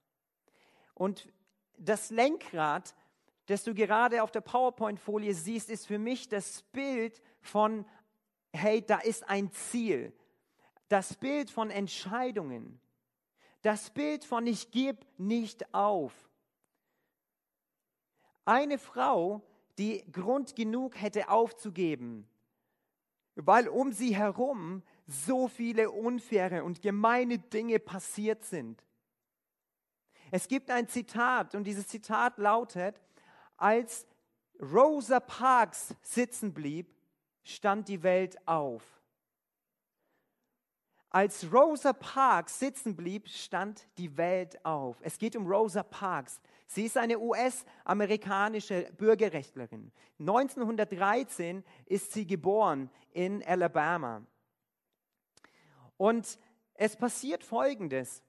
Und 0.95 1.31
das 1.77 2.09
Lenkrad, 2.09 2.93
das 3.45 3.63
du 3.63 3.73
gerade 3.73 4.23
auf 4.23 4.31
der 4.31 4.41
PowerPoint-Folie 4.41 5.33
siehst, 5.33 5.69
ist 5.69 5.87
für 5.87 5.99
mich 5.99 6.27
das 6.27 6.63
Bild 6.63 7.21
von, 7.39 7.85
hey, 8.51 8.85
da 8.85 8.97
ist 8.97 9.23
ein 9.29 9.53
Ziel. 9.53 10.11
Das 10.89 11.15
Bild 11.15 11.49
von 11.49 11.69
Entscheidungen. 11.69 12.81
Das 13.61 13.89
Bild 13.89 14.25
von, 14.25 14.45
ich 14.45 14.69
gebe 14.69 14.99
nicht 15.17 15.73
auf. 15.73 16.11
Eine 18.43 18.77
Frau, 18.77 19.41
die 19.79 20.03
Grund 20.11 20.55
genug 20.55 21.01
hätte 21.01 21.29
aufzugeben, 21.29 22.27
weil 23.35 23.67
um 23.69 23.93
sie 23.93 24.15
herum 24.15 24.83
so 25.07 25.47
viele 25.47 25.89
unfaire 25.89 26.63
und 26.63 26.81
gemeine 26.81 27.39
Dinge 27.39 27.79
passiert 27.79 28.43
sind. 28.43 28.83
Es 30.31 30.47
gibt 30.47 30.69
ein 30.69 30.87
Zitat 30.87 31.55
und 31.55 31.63
dieses 31.63 31.87
Zitat 31.87 32.37
lautet, 32.37 33.01
als 33.57 34.05
Rosa 34.61 35.19
Parks 35.19 35.95
sitzen 36.01 36.53
blieb, 36.53 36.93
stand 37.43 37.87
die 37.87 38.03
Welt 38.03 38.37
auf. 38.47 38.83
Als 41.09 41.51
Rosa 41.51 41.93
Parks 41.93 42.59
sitzen 42.59 42.95
blieb, 42.95 43.27
stand 43.27 43.87
die 43.97 44.15
Welt 44.17 44.63
auf. 44.63 44.97
Es 45.01 45.17
geht 45.17 45.35
um 45.35 45.47
Rosa 45.47 45.81
Parks. 45.81 46.39
Sie 46.71 46.85
ist 46.85 46.97
eine 46.97 47.17
US-amerikanische 47.17 48.91
Bürgerrechtlerin. 48.95 49.91
1913 50.19 51.63
ist 51.87 52.11
sie 52.11 52.27
geboren 52.27 52.91
in 53.11 53.43
Alabama. 53.43 54.23
Und 55.97 56.37
es 56.75 56.95
passiert 56.95 57.43
Folgendes. 57.43 58.21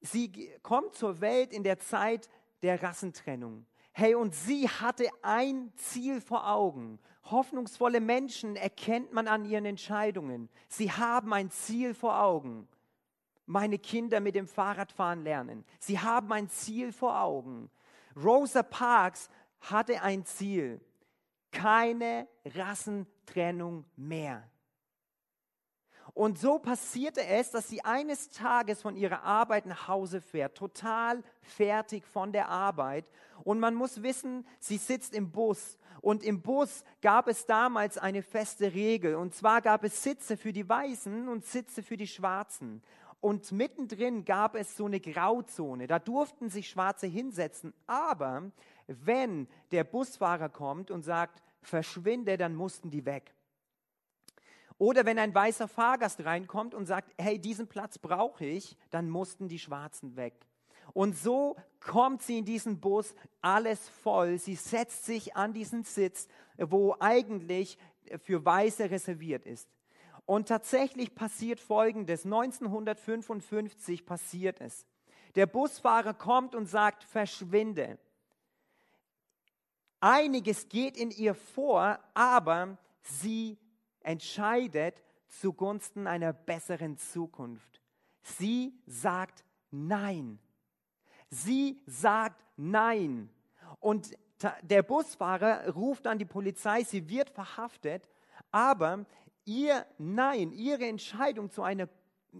Sie 0.00 0.50
kommt 0.62 0.94
zur 0.94 1.20
Welt 1.20 1.52
in 1.52 1.64
der 1.64 1.78
Zeit 1.78 2.30
der 2.62 2.82
Rassentrennung. 2.82 3.66
Hey, 3.92 4.14
und 4.14 4.34
sie 4.34 4.70
hatte 4.70 5.10
ein 5.20 5.70
Ziel 5.76 6.22
vor 6.22 6.48
Augen. 6.48 6.98
Hoffnungsvolle 7.24 8.00
Menschen 8.00 8.56
erkennt 8.56 9.12
man 9.12 9.28
an 9.28 9.44
ihren 9.44 9.66
Entscheidungen. 9.66 10.48
Sie 10.68 10.90
haben 10.90 11.34
ein 11.34 11.50
Ziel 11.50 11.92
vor 11.92 12.22
Augen 12.22 12.68
meine 13.46 13.78
Kinder 13.78 14.20
mit 14.20 14.34
dem 14.34 14.48
Fahrradfahren 14.48 15.22
lernen. 15.22 15.64
Sie 15.78 15.98
haben 15.98 16.32
ein 16.32 16.48
Ziel 16.48 16.92
vor 16.92 17.20
Augen. 17.20 17.70
Rosa 18.16 18.62
Parks 18.62 19.30
hatte 19.60 20.02
ein 20.02 20.24
Ziel. 20.24 20.80
Keine 21.52 22.28
Rassentrennung 22.44 23.84
mehr. 23.96 24.48
Und 26.16 26.38
so 26.38 26.58
passierte 26.58 27.24
es, 27.26 27.50
dass 27.50 27.68
sie 27.68 27.84
eines 27.84 28.30
Tages 28.30 28.80
von 28.80 28.96
ihrer 28.96 29.22
Arbeit 29.22 29.66
nach 29.66 29.86
Hause 29.86 30.22
fährt, 30.22 30.56
total 30.56 31.22
fertig 31.42 32.06
von 32.06 32.32
der 32.32 32.48
Arbeit. 32.48 33.04
Und 33.44 33.60
man 33.60 33.74
muss 33.74 34.02
wissen, 34.02 34.46
sie 34.58 34.78
sitzt 34.78 35.14
im 35.14 35.30
Bus. 35.30 35.76
Und 36.00 36.22
im 36.22 36.40
Bus 36.40 36.84
gab 37.02 37.28
es 37.28 37.44
damals 37.44 37.98
eine 37.98 38.22
feste 38.22 38.72
Regel. 38.72 39.16
Und 39.16 39.34
zwar 39.34 39.60
gab 39.60 39.84
es 39.84 40.02
Sitze 40.02 40.38
für 40.38 40.54
die 40.54 40.66
Weißen 40.66 41.28
und 41.28 41.44
Sitze 41.44 41.82
für 41.82 41.98
die 41.98 42.06
Schwarzen. 42.06 42.82
Und 43.20 43.50
mittendrin 43.50 44.24
gab 44.24 44.54
es 44.54 44.76
so 44.76 44.86
eine 44.86 45.00
Grauzone. 45.00 45.86
Da 45.86 45.98
durften 45.98 46.48
sich 46.48 46.68
Schwarze 46.68 47.06
hinsetzen. 47.06 47.72
Aber 47.86 48.50
wenn 48.86 49.48
der 49.72 49.84
Busfahrer 49.84 50.48
kommt 50.48 50.90
und 50.90 51.02
sagt, 51.02 51.42
verschwinde, 51.62 52.36
dann 52.36 52.54
mussten 52.54 52.90
die 52.90 53.04
weg. 53.04 53.34
Oder 54.78 55.06
wenn 55.06 55.18
ein 55.18 55.34
weißer 55.34 55.68
Fahrgast 55.68 56.24
reinkommt 56.24 56.74
und 56.74 56.86
sagt, 56.86 57.14
hey, 57.18 57.38
diesen 57.38 57.66
Platz 57.66 57.98
brauche 57.98 58.44
ich, 58.44 58.76
dann 58.90 59.08
mussten 59.08 59.48
die 59.48 59.58
Schwarzen 59.58 60.16
weg. 60.16 60.34
Und 60.92 61.16
so 61.16 61.56
kommt 61.80 62.22
sie 62.22 62.38
in 62.38 62.44
diesen 62.44 62.80
Bus, 62.80 63.14
alles 63.40 63.88
voll. 63.88 64.38
Sie 64.38 64.54
setzt 64.54 65.04
sich 65.06 65.34
an 65.34 65.52
diesen 65.52 65.84
Sitz, 65.84 66.28
wo 66.58 66.94
eigentlich 67.00 67.78
für 68.22 68.44
Weiße 68.44 68.90
reserviert 68.90 69.46
ist. 69.46 69.68
Und 70.26 70.48
tatsächlich 70.48 71.14
passiert 71.14 71.60
Folgendes. 71.60 72.24
1955 72.24 74.04
passiert 74.04 74.60
es. 74.60 74.84
Der 75.36 75.46
Busfahrer 75.46 76.14
kommt 76.14 76.54
und 76.54 76.66
sagt, 76.66 77.04
verschwinde. 77.04 77.98
Einiges 80.00 80.68
geht 80.68 80.96
in 80.96 81.10
ihr 81.10 81.34
vor, 81.34 81.98
aber 82.14 82.76
sie 83.02 83.56
entscheidet 84.00 85.02
zugunsten 85.28 86.06
einer 86.06 86.32
besseren 86.32 86.98
Zukunft. 86.98 87.80
Sie 88.22 88.74
sagt 88.86 89.44
Nein. 89.70 90.38
Sie 91.30 91.82
sagt 91.86 92.44
Nein. 92.56 93.30
Und 93.78 94.16
der 94.62 94.82
Busfahrer 94.82 95.68
ruft 95.74 96.06
dann 96.06 96.18
die 96.18 96.24
Polizei, 96.24 96.82
sie 96.82 97.08
wird 97.08 97.30
verhaftet, 97.30 98.08
aber 98.50 99.06
ihr 99.46 99.86
Nein, 99.96 100.52
ihre 100.52 100.86
Entscheidung 100.86 101.50
zu 101.50 101.62
einer 101.62 101.88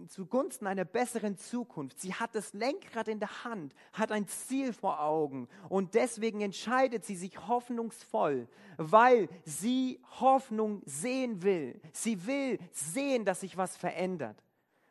zugunsten 0.09 0.67
einer 0.67 0.85
besseren 0.85 1.37
Zukunft. 1.37 1.99
Sie 1.99 2.13
hat 2.13 2.35
das 2.35 2.53
Lenkrad 2.53 3.07
in 3.07 3.19
der 3.19 3.43
Hand, 3.43 3.73
hat 3.93 4.11
ein 4.11 4.27
Ziel 4.27 4.71
vor 4.71 5.01
Augen 5.01 5.47
und 5.69 5.95
deswegen 5.95 6.41
entscheidet 6.41 7.03
sie 7.03 7.15
sich 7.15 7.47
hoffnungsvoll, 7.47 8.47
weil 8.77 9.27
sie 9.43 9.99
Hoffnung 10.19 10.83
sehen 10.85 11.41
will. 11.41 11.81
Sie 11.93 12.27
will 12.27 12.59
sehen, 12.71 13.25
dass 13.25 13.39
sich 13.39 13.57
was 13.57 13.75
verändert 13.75 14.43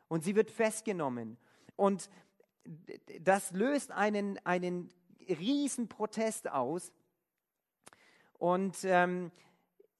und 0.08 0.24
sie 0.24 0.34
wird 0.34 0.50
festgenommen 0.50 1.36
und 1.76 2.10
das 3.20 3.52
löst 3.52 3.92
einen, 3.92 4.44
einen 4.44 4.90
riesen 5.28 5.88
Protest 5.88 6.50
aus 6.50 6.90
und 8.38 8.76
ähm, 8.82 9.30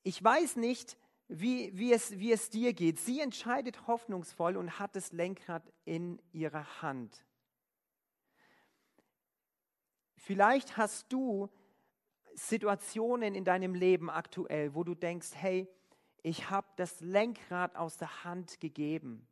ich 0.03 0.23
weiß 0.23 0.57
nicht, 0.57 0.97
wie, 1.29 1.77
wie, 1.77 1.93
es, 1.93 2.19
wie 2.19 2.33
es 2.33 2.51
dir 2.51 2.73
geht. 2.73 2.99
Sie 2.99 3.21
entscheidet 3.21 3.87
hoffnungsvoll 3.87 4.57
und 4.57 4.79
hat 4.79 4.95
das 4.95 5.13
Lenkrad 5.13 5.63
in 5.85 6.21
ihrer 6.33 6.83
Hand. 6.83 7.25
Vielleicht 10.17 10.77
hast 10.77 11.13
du 11.13 11.49
Situationen 12.35 13.35
in 13.35 13.45
deinem 13.45 13.75
Leben 13.75 14.11
aktuell, 14.11 14.75
wo 14.75 14.85
du 14.85 14.95
denkst, 14.95 15.31
hey, 15.35 15.69
ich 16.23 16.51
habe 16.51 16.67
das 16.77 17.01
Lenkrad 17.01 17.77
aus 17.77 17.97
der 17.97 18.25
Hand 18.25 18.61
gegeben. 18.61 19.27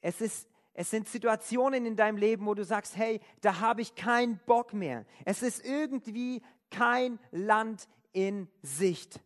Es, 0.00 0.20
ist, 0.20 0.48
es 0.74 0.90
sind 0.90 1.08
Situationen 1.08 1.86
in 1.86 1.96
deinem 1.96 2.16
Leben, 2.16 2.46
wo 2.46 2.54
du 2.54 2.64
sagst, 2.64 2.96
hey, 2.96 3.20
da 3.42 3.60
habe 3.60 3.82
ich 3.82 3.94
keinen 3.94 4.38
Bock 4.46 4.72
mehr. 4.72 5.04
Es 5.24 5.42
ist 5.42 5.64
irgendwie 5.64 6.42
kein 6.70 7.18
Land 7.30 7.88
in 8.12 8.48
Sicht 8.62 9.20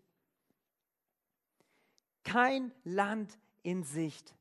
kein 2.26 2.72
Land 2.84 3.38
in 3.62 3.84
Sicht. 3.84 4.34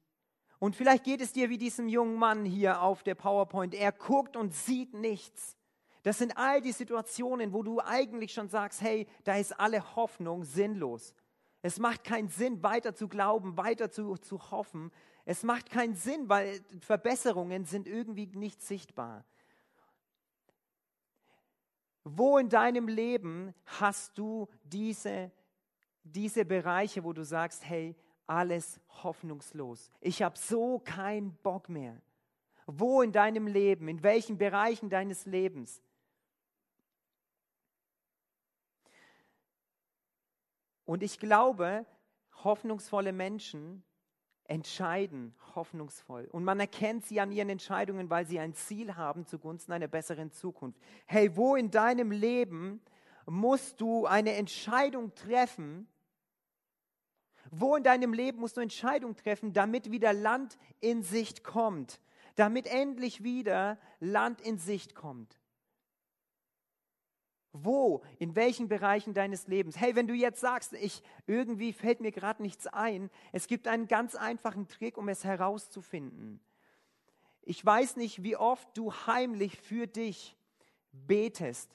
Und 0.59 0.75
vielleicht 0.75 1.03
geht 1.03 1.21
es 1.21 1.31
dir 1.31 1.49
wie 1.49 1.57
diesem 1.57 1.87
jungen 1.87 2.15
Mann 2.15 2.43
hier 2.43 2.81
auf 2.81 3.03
der 3.03 3.15
PowerPoint. 3.15 3.75
Er 3.75 3.91
guckt 3.91 4.35
und 4.35 4.53
sieht 4.53 4.93
nichts. 4.93 5.55
Das 6.03 6.17
sind 6.17 6.37
all 6.37 6.61
die 6.61 6.71
Situationen, 6.71 7.53
wo 7.53 7.63
du 7.63 7.79
eigentlich 7.79 8.33
schon 8.33 8.49
sagst, 8.49 8.81
hey, 8.81 9.07
da 9.23 9.35
ist 9.35 9.59
alle 9.59 9.95
Hoffnung 9.95 10.43
sinnlos. 10.43 11.13
Es 11.61 11.79
macht 11.79 12.03
keinen 12.03 12.29
Sinn, 12.29 12.63
weiter 12.63 12.95
zu 12.95 13.07
glauben, 13.07 13.57
weiter 13.57 13.91
zu, 13.91 14.17
zu 14.17 14.51
hoffen. 14.51 14.91
Es 15.25 15.43
macht 15.43 15.69
keinen 15.69 15.95
Sinn, 15.95 16.29
weil 16.29 16.61
Verbesserungen 16.79 17.65
sind 17.65 17.87
irgendwie 17.87 18.27
nicht 18.27 18.61
sichtbar. 18.61 19.25
Wo 22.03 22.37
in 22.37 22.49
deinem 22.49 22.87
Leben 22.87 23.53
hast 23.65 24.17
du 24.17 24.47
diese 24.63 25.31
diese 26.05 26.45
Bereiche, 26.45 27.03
wo 27.03 27.13
du 27.13 27.23
sagst, 27.23 27.65
hey, 27.65 27.95
alles 28.27 28.79
hoffnungslos. 29.03 29.91
Ich 30.01 30.21
habe 30.21 30.37
so 30.37 30.79
keinen 30.79 31.35
Bock 31.43 31.69
mehr. 31.69 32.01
Wo 32.65 33.01
in 33.01 33.11
deinem 33.11 33.47
Leben, 33.47 33.87
in 33.87 34.01
welchen 34.01 34.37
Bereichen 34.37 34.89
deines 34.89 35.25
Lebens? 35.25 35.81
Und 40.85 41.03
ich 41.03 41.19
glaube, 41.19 41.85
hoffnungsvolle 42.43 43.11
Menschen 43.11 43.83
entscheiden 44.47 45.35
hoffnungsvoll. 45.55 46.27
Und 46.31 46.43
man 46.43 46.59
erkennt 46.59 47.05
sie 47.05 47.19
an 47.19 47.31
ihren 47.31 47.49
Entscheidungen, 47.49 48.09
weil 48.09 48.25
sie 48.25 48.39
ein 48.39 48.53
Ziel 48.53 48.95
haben 48.95 49.25
zugunsten 49.25 49.71
einer 49.73 49.87
besseren 49.87 50.31
Zukunft. 50.31 50.79
Hey, 51.05 51.35
wo 51.35 51.55
in 51.55 51.71
deinem 51.71 52.11
Leben 52.11 52.81
musst 53.25 53.81
du 53.81 54.05
eine 54.05 54.33
Entscheidung 54.35 55.15
treffen, 55.15 55.87
wo 57.51 57.75
in 57.75 57.83
deinem 57.83 58.13
Leben 58.13 58.39
musst 58.39 58.57
du 58.57 58.61
Entscheidungen 58.61 59.15
treffen, 59.15 59.53
damit 59.53 59.91
wieder 59.91 60.13
Land 60.13 60.57
in 60.79 61.03
Sicht 61.03 61.43
kommt? 61.43 61.99
Damit 62.35 62.67
endlich 62.67 63.23
wieder 63.23 63.77
Land 63.99 64.41
in 64.41 64.57
Sicht 64.57 64.95
kommt. 64.95 65.39
Wo, 67.53 68.03
in 68.19 68.35
welchen 68.35 68.67
Bereichen 68.67 69.13
deines 69.13 69.47
Lebens? 69.47 69.79
Hey, 69.79 69.95
wenn 69.95 70.07
du 70.07 70.13
jetzt 70.13 70.41
sagst, 70.41 70.73
ich 70.73 71.01
irgendwie 71.25 71.71
fällt 71.71 72.01
mir 72.01 72.11
gerade 72.11 72.41
nichts 72.41 72.67
ein, 72.67 73.09
es 73.31 73.47
gibt 73.47 73.69
einen 73.69 73.87
ganz 73.87 74.15
einfachen 74.15 74.67
Trick, 74.67 74.97
um 74.97 75.07
es 75.07 75.23
herauszufinden. 75.23 76.41
Ich 77.43 77.65
weiß 77.65 77.95
nicht, 77.95 78.23
wie 78.23 78.35
oft 78.35 78.67
du 78.75 78.91
heimlich 78.91 79.55
für 79.61 79.87
dich 79.87 80.35
betest 80.91 81.71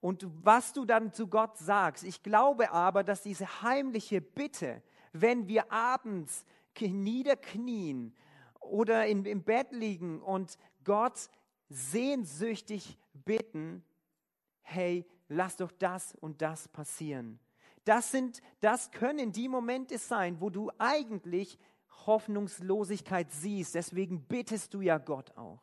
und 0.00 0.26
was 0.42 0.72
du 0.72 0.84
dann 0.84 1.12
zu 1.12 1.28
Gott 1.28 1.56
sagst. 1.56 2.02
Ich 2.02 2.24
glaube 2.24 2.72
aber, 2.72 3.04
dass 3.04 3.22
diese 3.22 3.62
heimliche 3.62 4.20
Bitte, 4.20 4.82
wenn 5.12 5.48
wir 5.48 5.70
abends 5.72 6.44
niederknien 6.80 8.14
oder 8.60 9.06
in, 9.06 9.24
im 9.24 9.42
Bett 9.42 9.72
liegen 9.72 10.20
und 10.22 10.56
Gott 10.84 11.28
sehnsüchtig 11.68 12.98
bitten, 13.12 13.84
hey, 14.62 15.06
lass 15.28 15.56
doch 15.56 15.72
das 15.72 16.14
und 16.14 16.42
das 16.42 16.68
passieren. 16.68 17.38
Das 17.84 18.10
sind, 18.10 18.40
das 18.60 18.90
können 18.90 19.32
die 19.32 19.48
Momente 19.48 19.98
sein, 19.98 20.40
wo 20.40 20.50
du 20.50 20.70
eigentlich 20.78 21.58
Hoffnungslosigkeit 22.06 23.30
siehst. 23.32 23.74
Deswegen 23.74 24.22
bittest 24.22 24.74
du 24.74 24.80
ja 24.80 24.98
Gott 24.98 25.36
auch. 25.36 25.62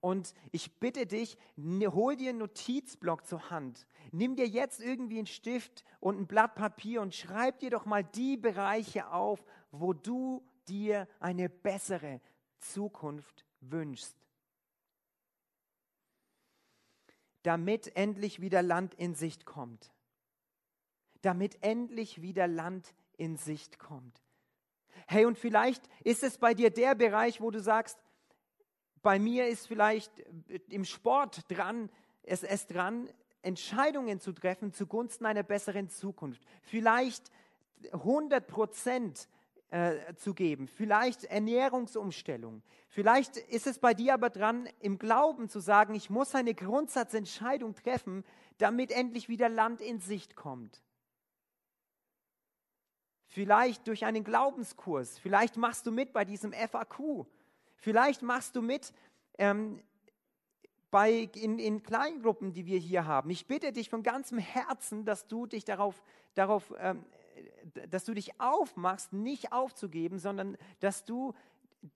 Und 0.00 0.34
ich 0.50 0.78
bitte 0.78 1.06
dich, 1.06 1.36
ne, 1.56 1.92
hol 1.92 2.16
dir 2.16 2.30
einen 2.30 2.38
Notizblock 2.38 3.26
zur 3.26 3.50
Hand. 3.50 3.86
Nimm 4.12 4.34
dir 4.34 4.46
jetzt 4.46 4.80
irgendwie 4.80 5.18
einen 5.18 5.26
Stift 5.26 5.84
und 6.00 6.18
ein 6.18 6.26
Blatt 6.26 6.54
Papier 6.54 7.02
und 7.02 7.14
schreib 7.14 7.58
dir 7.58 7.70
doch 7.70 7.84
mal 7.84 8.02
die 8.02 8.36
Bereiche 8.36 9.12
auf, 9.12 9.44
wo 9.70 9.92
du 9.92 10.42
dir 10.68 11.06
eine 11.18 11.50
bessere 11.50 12.20
Zukunft 12.58 13.44
wünschst. 13.60 14.16
Damit 17.42 17.94
endlich 17.96 18.40
wieder 18.40 18.62
Land 18.62 18.94
in 18.94 19.14
Sicht 19.14 19.44
kommt. 19.44 19.92
Damit 21.22 21.62
endlich 21.62 22.22
wieder 22.22 22.46
Land 22.46 22.94
in 23.16 23.36
Sicht 23.36 23.78
kommt. 23.78 24.22
Hey, 25.06 25.26
und 25.26 25.38
vielleicht 25.38 25.88
ist 26.04 26.22
es 26.22 26.38
bei 26.38 26.54
dir 26.54 26.70
der 26.70 26.94
Bereich, 26.94 27.40
wo 27.40 27.50
du 27.50 27.60
sagst, 27.60 27.98
bei 29.02 29.18
mir 29.18 29.48
ist 29.48 29.66
vielleicht 29.66 30.18
äh, 30.48 30.60
im 30.68 30.84
Sport 30.84 31.50
dran, 31.50 31.90
es 32.22 32.42
ist 32.42 32.72
dran, 32.72 33.08
Entscheidungen 33.42 34.20
zu 34.20 34.32
treffen 34.32 34.72
zugunsten 34.72 35.26
einer 35.26 35.42
besseren 35.42 35.88
Zukunft. 35.88 36.42
Vielleicht 36.62 37.30
100 37.92 38.46
Prozent 38.46 39.28
äh, 39.70 40.14
zu 40.16 40.34
geben, 40.34 40.68
vielleicht 40.68 41.24
Ernährungsumstellung. 41.24 42.62
Vielleicht 42.88 43.36
ist 43.36 43.66
es 43.66 43.78
bei 43.78 43.94
dir 43.94 44.14
aber 44.14 44.28
dran, 44.28 44.68
im 44.80 44.98
Glauben 44.98 45.48
zu 45.48 45.60
sagen, 45.60 45.94
ich 45.94 46.10
muss 46.10 46.34
eine 46.34 46.54
Grundsatzentscheidung 46.54 47.74
treffen, 47.74 48.24
damit 48.58 48.90
endlich 48.90 49.28
wieder 49.28 49.48
Land 49.48 49.80
in 49.80 50.00
Sicht 50.00 50.36
kommt. 50.36 50.82
Vielleicht 53.26 53.86
durch 53.86 54.04
einen 54.04 54.24
Glaubenskurs, 54.24 55.18
vielleicht 55.18 55.56
machst 55.56 55.86
du 55.86 55.92
mit 55.92 56.12
bei 56.12 56.24
diesem 56.24 56.52
FAQ, 56.52 57.26
Vielleicht 57.80 58.22
machst 58.22 58.54
du 58.56 58.62
mit 58.62 58.92
ähm, 59.38 59.82
bei, 60.90 61.30
in, 61.34 61.58
in 61.58 61.82
Kleingruppen, 61.82 62.52
die 62.52 62.66
wir 62.66 62.78
hier 62.78 63.06
haben. 63.06 63.30
Ich 63.30 63.46
bitte 63.46 63.72
dich 63.72 63.88
von 63.90 64.02
ganzem 64.02 64.38
Herzen, 64.38 65.04
dass 65.04 65.26
du 65.26 65.46
dich 65.46 65.64
darauf, 65.64 66.02
darauf 66.34 66.72
ähm, 66.78 67.04
dass 67.88 68.04
du 68.04 68.14
dich 68.14 68.40
aufmachst, 68.40 69.12
nicht 69.12 69.52
aufzugeben, 69.52 70.18
sondern 70.18 70.56
dass 70.80 71.04
du 71.04 71.34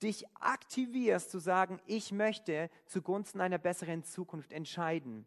dich 0.02 0.24
aktivierst 0.34 1.30
zu 1.30 1.38
sagen, 1.38 1.80
ich 1.86 2.12
möchte 2.12 2.70
zugunsten 2.86 3.40
einer 3.40 3.58
besseren 3.58 4.02
Zukunft 4.04 4.52
entscheiden. 4.52 5.26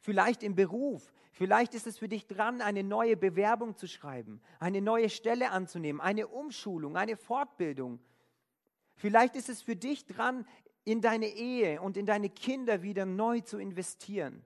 Vielleicht 0.00 0.42
im 0.42 0.54
Beruf, 0.54 1.12
vielleicht 1.32 1.74
ist 1.74 1.86
es 1.86 1.98
für 1.98 2.08
dich 2.08 2.26
dran, 2.26 2.60
eine 2.60 2.84
neue 2.84 3.16
Bewerbung 3.16 3.76
zu 3.76 3.88
schreiben, 3.88 4.40
eine 4.60 4.80
neue 4.80 5.08
Stelle 5.08 5.50
anzunehmen, 5.50 6.00
eine 6.00 6.28
Umschulung, 6.28 6.96
eine 6.96 7.16
Fortbildung. 7.16 7.98
Vielleicht 8.96 9.36
ist 9.36 9.48
es 9.48 9.62
für 9.62 9.76
dich 9.76 10.06
dran, 10.06 10.46
in 10.84 11.00
deine 11.00 11.26
Ehe 11.26 11.80
und 11.80 11.96
in 11.96 12.06
deine 12.06 12.28
Kinder 12.28 12.82
wieder 12.82 13.06
neu 13.06 13.40
zu 13.40 13.58
investieren. 13.58 14.44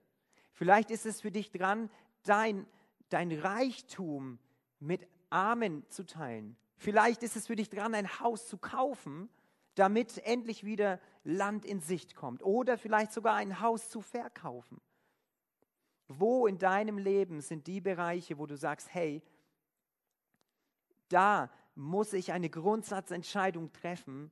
Vielleicht 0.53 0.91
ist 0.91 1.05
es 1.05 1.21
für 1.21 1.31
dich 1.31 1.51
dran, 1.51 1.89
dein, 2.23 2.65
dein 3.09 3.31
Reichtum 3.31 4.39
mit 4.79 5.07
Armen 5.29 5.85
zu 5.89 6.05
teilen. 6.05 6.57
Vielleicht 6.77 7.23
ist 7.23 7.35
es 7.35 7.47
für 7.47 7.55
dich 7.55 7.69
dran, 7.69 7.93
ein 7.93 8.19
Haus 8.19 8.47
zu 8.47 8.57
kaufen, 8.57 9.29
damit 9.75 10.17
endlich 10.19 10.63
wieder 10.63 10.99
Land 11.23 11.65
in 11.65 11.81
Sicht 11.81 12.15
kommt. 12.15 12.41
Oder 12.43 12.77
vielleicht 12.77 13.11
sogar 13.11 13.35
ein 13.35 13.59
Haus 13.59 13.89
zu 13.89 14.01
verkaufen. 14.01 14.81
Wo 16.07 16.47
in 16.47 16.57
deinem 16.57 16.97
Leben 16.97 17.41
sind 17.41 17.67
die 17.67 17.81
Bereiche, 17.81 18.37
wo 18.37 18.45
du 18.45 18.57
sagst, 18.57 18.93
hey, 18.93 19.21
da 21.09 21.51
muss 21.75 22.13
ich 22.13 22.31
eine 22.31 22.49
Grundsatzentscheidung 22.49 23.71
treffen, 23.73 24.31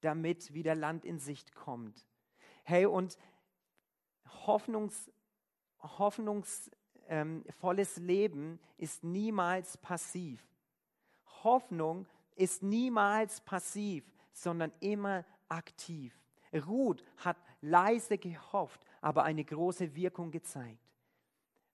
damit 0.00 0.54
wieder 0.54 0.74
Land 0.74 1.04
in 1.04 1.18
Sicht 1.18 1.54
kommt. 1.54 2.06
Hey, 2.64 2.86
und 2.86 3.18
Hoffnungs, 4.46 5.10
hoffnungsvolles 5.80 6.70
ähm, 7.08 8.06
Leben 8.06 8.60
ist 8.76 9.04
niemals 9.04 9.76
passiv. 9.78 10.42
Hoffnung 11.42 12.06
ist 12.34 12.62
niemals 12.62 13.40
passiv, 13.40 14.04
sondern 14.32 14.72
immer 14.80 15.24
aktiv. 15.48 16.14
Ruth 16.66 17.02
hat 17.18 17.36
leise 17.60 18.18
gehofft, 18.18 18.80
aber 19.00 19.24
eine 19.24 19.44
große 19.44 19.94
Wirkung 19.94 20.30
gezeigt. 20.30 20.80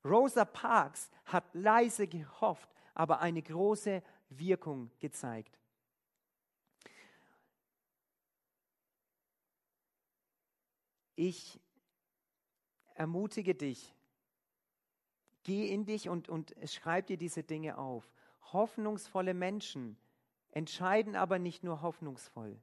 Rosa 0.04 0.44
Parks 0.44 1.10
hat 1.26 1.44
leise 1.52 2.06
gehofft, 2.06 2.68
aber 2.94 3.20
eine 3.20 3.42
große 3.42 4.02
Wirkung 4.30 4.90
gezeigt. 4.98 5.58
Ich 11.14 11.60
ermutige 12.94 13.54
dich, 13.54 13.94
geh 15.42 15.68
in 15.68 15.84
dich 15.84 16.08
und, 16.08 16.28
und 16.28 16.54
schreib 16.66 17.06
dir 17.06 17.16
diese 17.16 17.42
Dinge 17.42 17.78
auf. 17.78 18.10
Hoffnungsvolle 18.52 19.34
Menschen 19.34 19.96
entscheiden 20.50 21.16
aber 21.16 21.38
nicht 21.38 21.64
nur 21.64 21.82
hoffnungsvoll, 21.82 22.60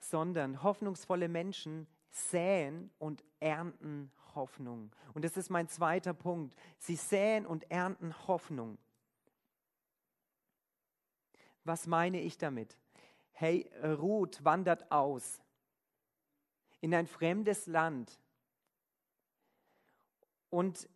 sondern 0.00 0.62
hoffnungsvolle 0.62 1.28
Menschen 1.28 1.86
säen 2.10 2.90
und 2.98 3.24
ernten 3.40 4.10
Hoffnung. 4.34 4.94
Und 5.14 5.24
das 5.24 5.36
ist 5.36 5.50
mein 5.50 5.68
zweiter 5.68 6.14
Punkt. 6.14 6.56
Sie 6.78 6.96
säen 6.96 7.46
und 7.46 7.70
ernten 7.70 8.14
Hoffnung. 8.26 8.78
Was 11.64 11.86
meine 11.86 12.20
ich 12.20 12.38
damit? 12.38 12.78
Hey, 13.32 13.70
Ruth 13.82 14.44
wandert 14.44 14.90
aus 14.90 15.42
in 16.80 16.94
ein 16.94 17.06
fremdes 17.06 17.66
Land 17.66 18.18
und 20.50 20.88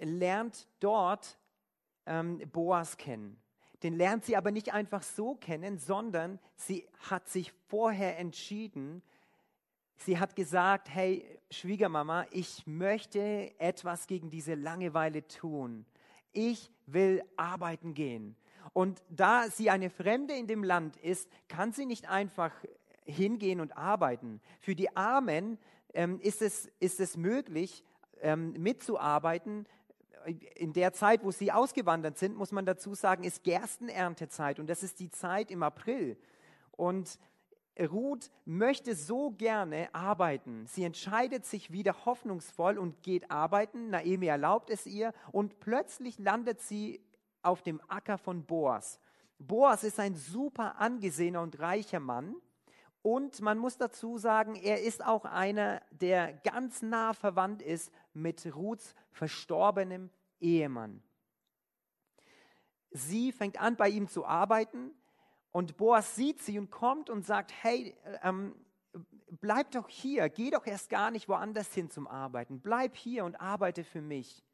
lernt 0.00 0.68
dort 0.80 1.38
ähm, 2.06 2.38
Boas 2.50 2.96
kennen. 2.96 3.38
Den 3.82 3.96
lernt 3.96 4.24
sie 4.24 4.36
aber 4.36 4.52
nicht 4.52 4.72
einfach 4.72 5.02
so 5.02 5.34
kennen, 5.34 5.78
sondern 5.78 6.38
sie 6.54 6.86
hat 7.10 7.28
sich 7.28 7.52
vorher 7.68 8.18
entschieden, 8.18 9.02
sie 9.96 10.18
hat 10.18 10.36
gesagt, 10.36 10.88
hey 10.88 11.26
Schwiegermama, 11.50 12.26
ich 12.30 12.66
möchte 12.66 13.52
etwas 13.58 14.06
gegen 14.06 14.30
diese 14.30 14.54
Langeweile 14.54 15.26
tun. 15.26 15.84
Ich 16.32 16.70
will 16.86 17.22
arbeiten 17.36 17.94
gehen. 17.94 18.36
Und 18.72 19.02
da 19.08 19.48
sie 19.50 19.70
eine 19.70 19.90
Fremde 19.90 20.34
in 20.34 20.46
dem 20.46 20.64
Land 20.64 20.96
ist, 20.96 21.28
kann 21.48 21.72
sie 21.72 21.84
nicht 21.84 22.08
einfach 22.08 22.52
hingehen 23.04 23.60
und 23.60 23.76
arbeiten. 23.76 24.40
Für 24.60 24.74
die 24.74 24.96
Armen 24.96 25.58
ähm, 25.94 26.20
ist, 26.20 26.42
es, 26.42 26.70
ist 26.78 27.00
es 27.00 27.16
möglich, 27.16 27.84
ähm, 28.20 28.52
mitzuarbeiten. 28.52 29.66
In 30.54 30.72
der 30.72 30.92
Zeit, 30.92 31.24
wo 31.24 31.30
sie 31.30 31.50
ausgewandert 31.50 32.18
sind, 32.18 32.36
muss 32.36 32.52
man 32.52 32.64
dazu 32.64 32.94
sagen, 32.94 33.24
ist 33.24 33.42
Gerstenerntezeit 33.42 34.60
und 34.60 34.68
das 34.68 34.82
ist 34.82 35.00
die 35.00 35.10
Zeit 35.10 35.50
im 35.50 35.62
April. 35.62 36.16
Und 36.70 37.18
Ruth 37.80 38.30
möchte 38.44 38.94
so 38.94 39.30
gerne 39.30 39.88
arbeiten. 39.94 40.66
Sie 40.66 40.84
entscheidet 40.84 41.46
sich 41.46 41.72
wieder 41.72 42.04
hoffnungsvoll 42.04 42.78
und 42.78 43.02
geht 43.02 43.30
arbeiten. 43.30 43.90
Naomi 43.90 44.26
erlaubt 44.26 44.70
es 44.70 44.86
ihr 44.86 45.12
und 45.32 45.58
plötzlich 45.58 46.18
landet 46.18 46.60
sie 46.60 47.00
auf 47.42 47.62
dem 47.62 47.80
Acker 47.88 48.18
von 48.18 48.44
Boas. 48.44 49.00
Boas 49.38 49.84
ist 49.84 49.98
ein 49.98 50.14
super 50.14 50.78
angesehener 50.78 51.42
und 51.42 51.58
reicher 51.58 52.00
Mann. 52.00 52.36
Und 53.02 53.40
man 53.40 53.58
muss 53.58 53.76
dazu 53.76 54.16
sagen, 54.16 54.54
er 54.54 54.82
ist 54.82 55.04
auch 55.04 55.24
einer, 55.24 55.82
der 55.90 56.32
ganz 56.32 56.82
nah 56.82 57.12
verwandt 57.12 57.60
ist 57.60 57.90
mit 58.14 58.54
Ruths 58.54 58.94
verstorbenem 59.10 60.10
Ehemann. 60.40 61.02
Sie 62.90 63.32
fängt 63.32 63.60
an, 63.60 63.76
bei 63.76 63.88
ihm 63.88 64.08
zu 64.08 64.24
arbeiten 64.24 64.92
und 65.50 65.76
Boas 65.76 66.14
sieht 66.14 66.42
sie 66.42 66.58
und 66.58 66.70
kommt 66.70 67.10
und 67.10 67.26
sagt, 67.26 67.52
hey, 67.62 67.96
ähm, 68.22 68.54
bleib 69.40 69.70
doch 69.72 69.88
hier, 69.88 70.28
geh 70.28 70.50
doch 70.50 70.66
erst 70.66 70.90
gar 70.90 71.10
nicht 71.10 71.28
woanders 71.28 71.72
hin 71.74 71.90
zum 71.90 72.06
Arbeiten, 72.06 72.60
bleib 72.60 72.96
hier 72.96 73.24
und 73.24 73.36
arbeite 73.36 73.82
für 73.82 74.02
mich. 74.02 74.44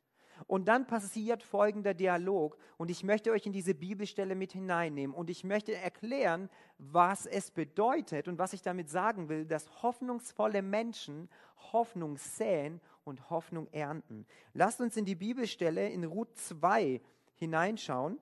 Und 0.46 0.68
dann 0.68 0.87
passiert 0.87 1.42
folgender 1.42 1.94
Dialog 1.94 2.57
und 2.77 2.90
ich 2.90 3.03
möchte 3.03 3.31
euch 3.33 3.46
in 3.46 3.53
diese 3.53 3.74
Bibelstelle 3.74 4.35
mit 4.35 4.53
hineinnehmen 4.53 5.14
und 5.14 5.31
ich 5.31 5.44
möchte 5.44 5.74
erklären, 5.74 6.48
was 6.79 7.27
es 7.27 7.51
bedeutet 7.51 8.29
und 8.29 8.38
was 8.38 8.53
ich 8.53 8.62
damit 8.62 8.88
sagen 8.88 9.29
will, 9.29 9.44
dass 9.44 9.83
hoffnungsvolle 9.83 10.62
Menschen 10.62 11.29
Hoffnung 11.72 12.16
säen 12.16 12.81
und 13.05 13.31
Hoffnung 13.31 13.68
ernten. 13.72 14.27
Lasst 14.55 14.81
uns 14.81 14.96
in 14.96 15.05
die 15.05 15.14
Bibelstelle 15.14 15.88
in 15.88 16.05
Ruth 16.05 16.37
2 16.37 17.01
hineinschauen. 17.35 18.20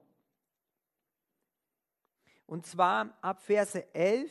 Und 2.47 2.67
zwar 2.67 3.17
ab 3.21 3.43
Verse 3.43 3.95
11 3.95 4.31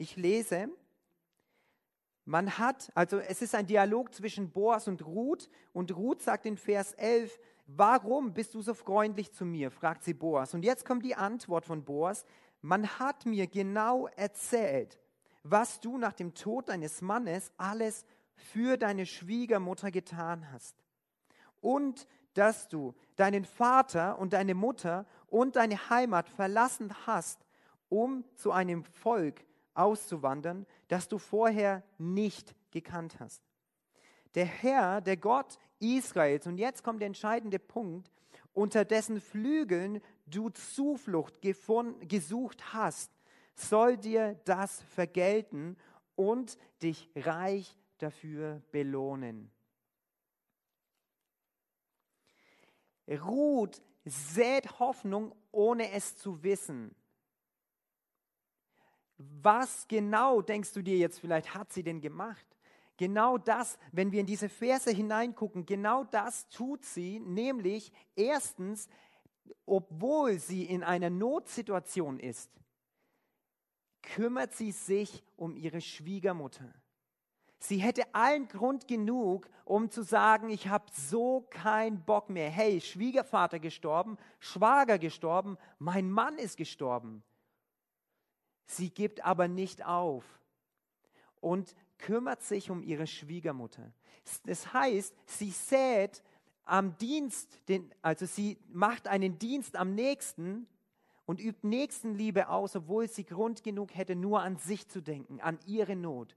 Ich 0.00 0.14
lese, 0.14 0.70
man 2.28 2.58
hat, 2.58 2.92
also 2.94 3.18
es 3.20 3.40
ist 3.40 3.54
ein 3.54 3.66
Dialog 3.66 4.14
zwischen 4.14 4.50
Boas 4.50 4.86
und 4.86 5.04
Ruth 5.06 5.48
und 5.72 5.96
Ruth 5.96 6.20
sagt 6.20 6.44
in 6.44 6.58
Vers 6.58 6.92
11, 6.92 7.40
warum 7.66 8.34
bist 8.34 8.52
du 8.52 8.60
so 8.60 8.74
freundlich 8.74 9.32
zu 9.32 9.46
mir? 9.46 9.70
fragt 9.70 10.04
sie 10.04 10.12
Boas. 10.12 10.52
Und 10.52 10.62
jetzt 10.62 10.84
kommt 10.84 11.06
die 11.06 11.14
Antwort 11.14 11.64
von 11.64 11.84
Boas, 11.84 12.26
man 12.60 12.86
hat 12.98 13.24
mir 13.24 13.46
genau 13.46 14.08
erzählt, 14.08 14.98
was 15.42 15.80
du 15.80 15.96
nach 15.96 16.12
dem 16.12 16.34
Tod 16.34 16.68
deines 16.68 17.00
Mannes 17.00 17.50
alles 17.56 18.04
für 18.34 18.76
deine 18.76 19.06
Schwiegermutter 19.06 19.90
getan 19.90 20.52
hast. 20.52 20.76
Und 21.62 22.06
dass 22.34 22.68
du 22.68 22.94
deinen 23.16 23.46
Vater 23.46 24.18
und 24.18 24.34
deine 24.34 24.54
Mutter 24.54 25.06
und 25.28 25.56
deine 25.56 25.88
Heimat 25.88 26.28
verlassen 26.28 26.94
hast, 27.06 27.46
um 27.88 28.22
zu 28.34 28.52
einem 28.52 28.84
Volk 28.84 29.47
auszuwandern, 29.78 30.66
das 30.88 31.08
du 31.08 31.18
vorher 31.18 31.82
nicht 31.98 32.54
gekannt 32.70 33.20
hast. 33.20 33.42
Der 34.34 34.44
Herr, 34.44 35.00
der 35.00 35.16
Gott 35.16 35.58
Israels, 35.78 36.46
und 36.46 36.58
jetzt 36.58 36.82
kommt 36.82 37.00
der 37.00 37.06
entscheidende 37.06 37.58
Punkt, 37.58 38.10
unter 38.52 38.84
dessen 38.84 39.20
Flügeln 39.20 40.00
du 40.26 40.50
Zuflucht 40.50 41.40
gefunden, 41.40 42.06
gesucht 42.08 42.72
hast, 42.72 43.10
soll 43.54 43.96
dir 43.96 44.34
das 44.44 44.82
vergelten 44.82 45.76
und 46.16 46.58
dich 46.82 47.10
reich 47.16 47.76
dafür 47.98 48.62
belohnen. 48.70 49.50
Ruth 53.08 53.80
sät 54.04 54.78
Hoffnung, 54.78 55.34
ohne 55.50 55.92
es 55.92 56.16
zu 56.16 56.42
wissen. 56.42 56.94
Was 59.18 59.86
genau, 59.88 60.42
denkst 60.42 60.72
du 60.72 60.82
dir 60.82 60.96
jetzt 60.96 61.18
vielleicht, 61.18 61.54
hat 61.54 61.72
sie 61.72 61.82
denn 61.82 62.00
gemacht? 62.00 62.46
Genau 62.96 63.38
das, 63.38 63.78
wenn 63.92 64.10
wir 64.12 64.20
in 64.20 64.26
diese 64.26 64.48
Verse 64.48 64.90
hineingucken, 64.90 65.66
genau 65.66 66.04
das 66.04 66.48
tut 66.48 66.84
sie, 66.84 67.20
nämlich 67.20 67.92
erstens, 68.16 68.88
obwohl 69.66 70.38
sie 70.38 70.64
in 70.64 70.82
einer 70.82 71.10
Notsituation 71.10 72.18
ist, 72.18 72.50
kümmert 74.02 74.54
sie 74.54 74.72
sich 74.72 75.22
um 75.36 75.56
ihre 75.56 75.80
Schwiegermutter. 75.80 76.72
Sie 77.60 77.78
hätte 77.78 78.14
allen 78.14 78.46
Grund 78.48 78.86
genug, 78.86 79.48
um 79.64 79.90
zu 79.90 80.02
sagen, 80.02 80.48
ich 80.48 80.68
habe 80.68 80.86
so 80.92 81.46
keinen 81.50 82.04
Bock 82.04 82.30
mehr. 82.30 82.50
Hey, 82.50 82.80
Schwiegervater 82.80 83.58
gestorben, 83.58 84.16
Schwager 84.38 84.98
gestorben, 84.98 85.58
mein 85.78 86.10
Mann 86.10 86.38
ist 86.38 86.56
gestorben. 86.56 87.24
Sie 88.68 88.90
gibt 88.90 89.24
aber 89.24 89.48
nicht 89.48 89.84
auf 89.84 90.24
und 91.40 91.74
kümmert 91.96 92.42
sich 92.42 92.70
um 92.70 92.82
ihre 92.82 93.06
Schwiegermutter. 93.06 93.92
Das 94.44 94.72
heißt, 94.72 95.14
sie 95.26 95.50
sät 95.50 96.22
am 96.64 96.96
Dienst, 96.98 97.58
den, 97.68 97.92
also 98.02 98.26
sie 98.26 98.58
macht 98.68 99.08
einen 99.08 99.38
Dienst 99.38 99.74
am 99.74 99.94
nächsten 99.94 100.66
und 101.24 101.40
übt 101.40 101.66
Nächstenliebe 101.66 102.50
aus, 102.50 102.76
obwohl 102.76 103.08
sie 103.08 103.24
Grund 103.24 103.64
genug 103.64 103.94
hätte, 103.94 104.14
nur 104.14 104.42
an 104.42 104.56
sich 104.56 104.86
zu 104.86 105.00
denken, 105.00 105.40
an 105.40 105.58
ihre 105.66 105.96
Not. 105.96 106.36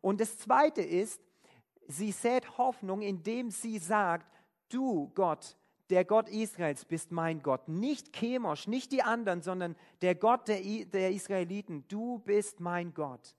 Und 0.00 0.20
das 0.20 0.38
Zweite 0.38 0.82
ist, 0.82 1.20
sie 1.88 2.12
sät 2.12 2.58
Hoffnung, 2.58 3.02
indem 3.02 3.50
sie 3.50 3.78
sagt, 3.78 4.30
du 4.68 5.10
Gott, 5.14 5.56
der 5.90 6.04
Gott 6.04 6.28
Israels 6.28 6.84
bist 6.84 7.12
mein 7.12 7.42
Gott. 7.42 7.68
Nicht 7.68 8.12
Chemosh, 8.12 8.66
nicht 8.66 8.92
die 8.92 9.02
anderen, 9.02 9.42
sondern 9.42 9.76
der 10.00 10.14
Gott 10.14 10.48
der, 10.48 10.60
der 10.86 11.10
Israeliten. 11.10 11.84
Du 11.88 12.18
bist 12.20 12.60
mein 12.60 12.94
Gott. 12.94 13.36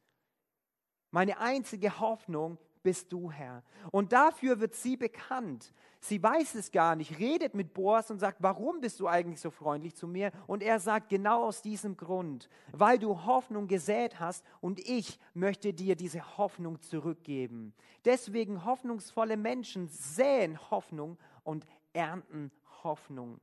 Meine 1.11 1.39
einzige 1.39 1.99
Hoffnung 1.99 2.57
bist 2.83 3.11
du, 3.11 3.31
Herr. 3.31 3.63
Und 3.91 4.11
dafür 4.11 4.59
wird 4.59 4.75
sie 4.75 4.97
bekannt. 4.97 5.73
Sie 6.01 6.21
weiß 6.21 6.55
es 6.55 6.71
gar 6.71 6.97
nicht, 6.97 7.17
redet 7.17 7.53
mit 7.53 7.73
Boas 7.73 8.11
und 8.11 8.19
sagt, 8.19 8.43
warum 8.43 8.81
bist 8.81 8.99
du 8.99 9.07
eigentlich 9.07 9.39
so 9.39 9.49
freundlich 9.49 9.95
zu 9.95 10.05
mir? 10.05 10.31
Und 10.47 10.61
er 10.61 10.79
sagt, 10.79 11.07
genau 11.07 11.45
aus 11.45 11.61
diesem 11.61 11.95
Grund, 11.95 12.49
weil 12.73 12.99
du 12.99 13.25
Hoffnung 13.25 13.67
gesät 13.67 14.19
hast 14.19 14.43
und 14.59 14.79
ich 14.81 15.17
möchte 15.33 15.73
dir 15.73 15.95
diese 15.95 16.37
Hoffnung 16.37 16.81
zurückgeben. 16.81 17.73
Deswegen 18.03 18.65
hoffnungsvolle 18.65 19.37
Menschen 19.37 19.87
säen 19.87 20.59
Hoffnung 20.69 21.17
und 21.43 21.65
ernten 21.93 22.51
Hoffnung. 22.83 23.39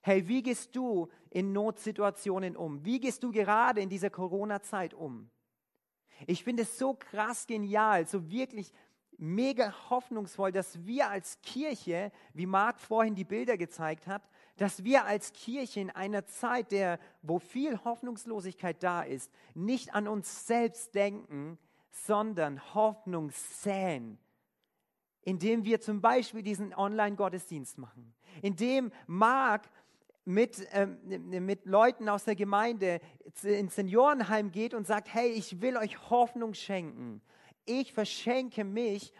Hey, 0.00 0.26
wie 0.26 0.42
gehst 0.42 0.74
du 0.74 1.08
in 1.30 1.52
Notsituationen 1.52 2.56
um? 2.56 2.84
Wie 2.84 2.98
gehst 2.98 3.22
du 3.22 3.30
gerade 3.30 3.80
in 3.80 3.88
dieser 3.88 4.10
Corona-Zeit 4.10 4.94
um? 4.94 5.30
Ich 6.26 6.42
finde 6.42 6.64
es 6.64 6.78
so 6.78 6.94
krass 6.94 7.46
genial, 7.46 8.06
so 8.06 8.30
wirklich 8.30 8.72
mega 9.18 9.72
hoffnungsvoll, 9.90 10.50
dass 10.50 10.84
wir 10.84 11.08
als 11.08 11.40
Kirche, 11.42 12.10
wie 12.34 12.46
Marc 12.46 12.80
vorhin 12.80 13.14
die 13.14 13.24
Bilder 13.24 13.56
gezeigt 13.56 14.08
hat, 14.08 14.28
dass 14.56 14.82
wir 14.82 15.04
als 15.04 15.32
Kirche 15.32 15.80
in 15.80 15.90
einer 15.90 16.26
Zeit, 16.26 16.72
der, 16.72 16.98
wo 17.22 17.38
viel 17.38 17.78
Hoffnungslosigkeit 17.84 18.82
da 18.82 19.02
ist, 19.02 19.30
nicht 19.54 19.94
an 19.94 20.08
uns 20.08 20.46
selbst 20.46 20.94
denken, 20.94 21.58
sondern 21.90 22.74
Hoffnung 22.74 23.30
säen, 23.30 24.18
indem 25.22 25.64
wir 25.64 25.80
zum 25.80 26.00
Beispiel 26.00 26.42
diesen 26.42 26.74
Online-Gottesdienst 26.74 27.78
machen, 27.78 28.14
indem 28.42 28.92
Marc 29.06 29.68
mit, 30.24 30.66
ähm, 30.72 30.98
mit 31.04 31.66
Leuten 31.66 32.08
aus 32.08 32.24
der 32.24 32.36
Gemeinde 32.36 33.00
ins 33.42 33.74
Seniorenheim 33.74 34.52
geht 34.52 34.74
und 34.74 34.86
sagt, 34.86 35.12
hey, 35.12 35.30
ich 35.30 35.60
will 35.60 35.76
euch 35.76 36.10
Hoffnung 36.10 36.54
schenken. 36.54 37.20
Ich 37.64 37.92
verschenke 37.92 38.64
mich 38.64 39.12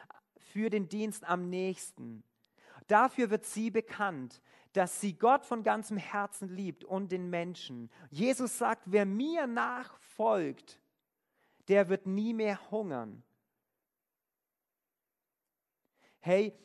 für 0.52 0.70
den 0.70 0.88
Dienst 0.88 1.24
am 1.24 1.48
nächsten. 1.48 2.22
Dafür 2.86 3.30
wird 3.30 3.44
sie 3.44 3.70
bekannt, 3.70 4.42
dass 4.72 5.00
sie 5.00 5.14
Gott 5.14 5.44
von 5.44 5.62
ganzem 5.62 5.96
Herzen 5.96 6.48
liebt 6.48 6.84
und 6.84 7.12
den 7.12 7.30
Menschen. 7.30 7.90
Jesus 8.10 8.58
sagt, 8.58 8.82
wer 8.86 9.06
mir 9.06 9.46
nachfolgt, 9.46 10.80
der 11.68 11.88
wird 11.88 12.06
nie 12.06 12.34
mehr 12.34 12.70
hungern. 12.70 13.22
Hey, 16.24 16.56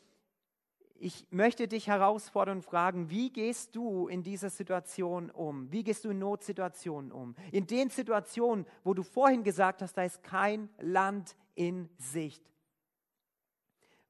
ich 1.00 1.26
möchte 1.32 1.68
dich 1.68 1.88
herausfordern 1.88 2.60
und 2.60 2.64
fragen, 2.64 3.10
wie 3.10 3.32
gehst 3.32 3.76
du 3.76 4.08
in 4.08 4.22
dieser 4.22 4.52
Situation 4.52 5.32
um? 5.32 5.72
Wie 5.72 5.84
gehst 5.84 6.06
du 6.06 6.12
in 6.12 6.20
Notsituationen 6.20 7.12
um? 7.12 7.36
In 7.52 7.66
den 7.66 7.90
Situationen, 7.90 8.68
wo 8.84 8.94
du 8.94 9.02
vorhin 9.02 9.44
gesagt 9.44 9.82
hast, 9.82 9.96
da 9.96 10.04
ist 10.04 10.22
kein 10.22 10.70
Land 10.78 11.36
in 11.56 11.90
Sicht. 11.98 12.44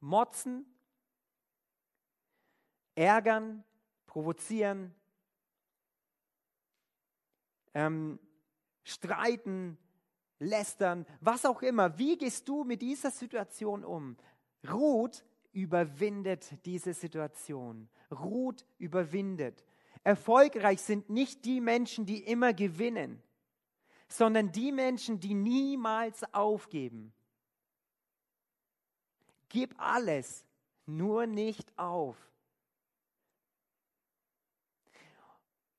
Motzen, 0.01 0.65
ärgern, 2.95 3.63
provozieren, 4.05 4.93
ähm, 7.73 8.19
streiten, 8.83 9.77
lästern, 10.39 11.05
was 11.21 11.45
auch 11.45 11.61
immer. 11.61 11.97
Wie 11.97 12.17
gehst 12.17 12.49
du 12.49 12.65
mit 12.65 12.81
dieser 12.81 13.11
Situation 13.11 13.85
um? 13.85 14.17
Ruth 14.69 15.23
überwindet 15.51 16.65
diese 16.65 16.93
Situation. 16.93 17.89
Ruth 18.11 18.65
überwindet. 18.77 19.65
Erfolgreich 20.03 20.81
sind 20.81 21.09
nicht 21.09 21.45
die 21.45 21.61
Menschen, 21.61 22.05
die 22.05 22.23
immer 22.23 22.53
gewinnen, 22.53 23.21
sondern 24.07 24.51
die 24.51 24.71
Menschen, 24.71 25.19
die 25.19 25.33
niemals 25.33 26.23
aufgeben. 26.33 27.13
Gib 29.49 29.75
alles, 29.77 30.45
nur 30.85 31.25
nicht 31.25 31.77
auf. 31.77 32.17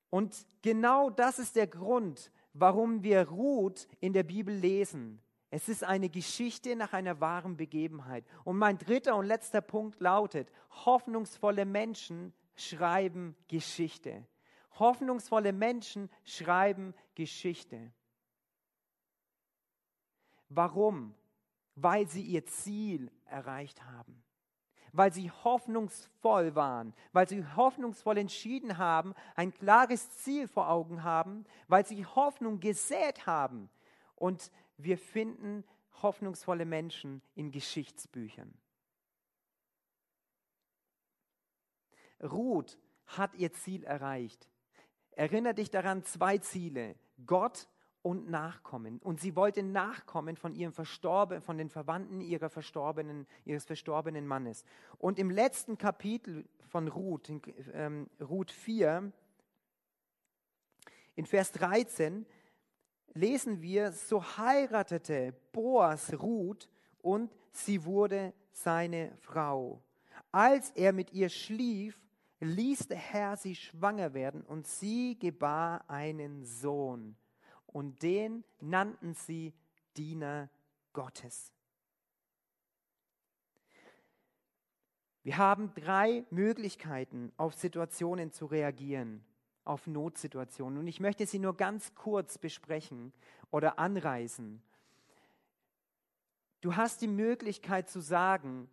Und 0.09 0.45
genau 0.61 1.09
das 1.09 1.39
ist 1.39 1.55
der 1.55 1.67
Grund, 1.67 2.31
warum 2.53 3.03
wir 3.03 3.27
Ruth 3.29 3.87
in 3.99 4.13
der 4.13 4.23
Bibel 4.23 4.53
lesen. 4.53 5.21
Es 5.51 5.67
ist 5.67 5.83
eine 5.83 6.09
Geschichte 6.09 6.75
nach 6.75 6.93
einer 6.93 7.19
wahren 7.19 7.57
Begebenheit. 7.57 8.23
Und 8.43 8.57
mein 8.57 8.77
dritter 8.77 9.15
und 9.15 9.25
letzter 9.25 9.61
Punkt 9.61 9.99
lautet, 9.99 10.51
hoffnungsvolle 10.85 11.65
Menschen 11.65 12.33
schreiben 12.55 13.35
Geschichte. 13.47 14.25
Hoffnungsvolle 14.77 15.51
Menschen 15.51 16.09
schreiben 16.23 16.93
Geschichte. 17.15 17.91
Warum? 20.49 21.15
Weil 21.75 22.07
sie 22.07 22.21
ihr 22.23 22.45
Ziel 22.45 23.11
erreicht 23.25 23.83
haben. 23.85 24.23
Weil 24.91 25.13
sie 25.13 25.29
hoffnungsvoll 25.29 26.55
waren, 26.55 26.93
weil 27.11 27.27
sie 27.27 27.45
hoffnungsvoll 27.55 28.17
entschieden 28.17 28.77
haben, 28.77 29.13
ein 29.35 29.53
klares 29.53 30.09
Ziel 30.17 30.47
vor 30.47 30.69
Augen 30.69 31.03
haben, 31.03 31.45
weil 31.67 31.85
sie 31.85 32.05
Hoffnung 32.05 32.59
gesät 32.59 33.27
haben. 33.27 33.69
Und 34.15 34.51
wir 34.79 34.97
finden 34.97 35.63
hoffnungsvolle 36.01 36.65
Menschen 36.65 37.21
in 37.35 37.51
Geschichtsbüchern. 37.51 38.53
Ruth 42.21 42.77
hat 43.05 43.35
ihr 43.35 43.51
Ziel 43.53 43.83
erreicht. 43.83 44.47
Erinnere 45.11 45.53
dich 45.53 45.69
daran, 45.69 46.03
zwei 46.03 46.37
Ziele, 46.37 46.95
Gott 47.25 47.67
und 48.01 48.29
Nachkommen. 48.29 48.99
Und 48.99 49.19
sie 49.19 49.35
wollte 49.35 49.63
Nachkommen 49.63 50.37
von 50.37 50.53
ihrem 50.55 50.71
Verstorbenen, 50.71 51.41
von 51.41 51.57
den 51.57 51.69
Verwandten 51.69 52.21
ihrer 52.21 52.49
verstorbenen, 52.49 53.27
ihres 53.45 53.65
verstorbenen 53.65 54.25
Mannes. 54.25 54.63
Und 54.97 55.19
im 55.19 55.29
letzten 55.29 55.77
Kapitel 55.77 56.47
von 56.67 56.87
Ruth, 56.87 57.29
in, 57.29 57.41
ähm, 57.73 58.09
Ruth 58.21 58.51
4, 58.51 59.11
in 61.15 61.25
Vers 61.25 61.51
13, 61.51 62.25
lesen 63.13 63.61
wir, 63.61 63.91
so 63.91 64.23
heiratete 64.37 65.33
Boas 65.51 66.13
Ruth 66.13 66.69
und 67.01 67.31
sie 67.51 67.85
wurde 67.85 68.33
seine 68.51 69.15
Frau. 69.17 69.81
Als 70.31 70.71
er 70.71 70.93
mit 70.93 71.11
ihr 71.13 71.29
schlief, 71.29 71.99
ließ 72.39 72.87
der 72.87 72.97
Herr 72.97 73.37
sie 73.37 73.55
schwanger 73.55 74.13
werden 74.13 74.41
und 74.41 74.67
sie 74.67 75.17
gebar 75.17 75.89
einen 75.89 76.45
Sohn. 76.45 77.15
Und 77.65 78.01
den 78.01 78.43
nannten 78.59 79.13
sie 79.13 79.53
Diener 79.97 80.49
Gottes. 80.93 81.51
Wir 85.23 85.37
haben 85.37 85.73
drei 85.75 86.25
Möglichkeiten, 86.31 87.31
auf 87.37 87.53
Situationen 87.53 88.31
zu 88.31 88.45
reagieren 88.45 89.23
auf 89.69 89.85
Notsituationen. 89.85 90.79
Und 90.79 90.87
ich 90.87 90.99
möchte 90.99 91.27
sie 91.27 91.37
nur 91.37 91.55
ganz 91.55 91.93
kurz 91.93 92.39
besprechen 92.39 93.13
oder 93.51 93.77
anreißen. 93.77 94.61
Du 96.61 96.75
hast 96.75 97.01
die 97.01 97.07
Möglichkeit 97.07 97.87
zu 97.87 98.01
sagen, 98.01 98.67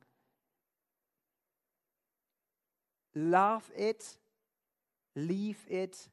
love 3.12 3.70
it, 3.76 4.18
leave 5.14 5.70
it 5.70 6.10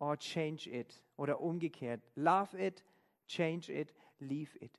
or 0.00 0.18
change 0.18 0.68
it. 0.68 1.00
Oder 1.16 1.40
umgekehrt, 1.40 2.02
love 2.16 2.58
it, 2.60 2.84
change 3.28 3.72
it, 3.72 3.94
leave 4.18 4.58
it. 4.58 4.72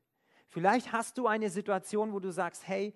Vielleicht 0.50 0.91
hast 0.91 1.17
du 1.17 1.28
eine 1.28 1.50
Situation, 1.50 2.12
wo 2.12 2.19
du 2.19 2.32
sagst, 2.32 2.67
hey, 2.67 2.93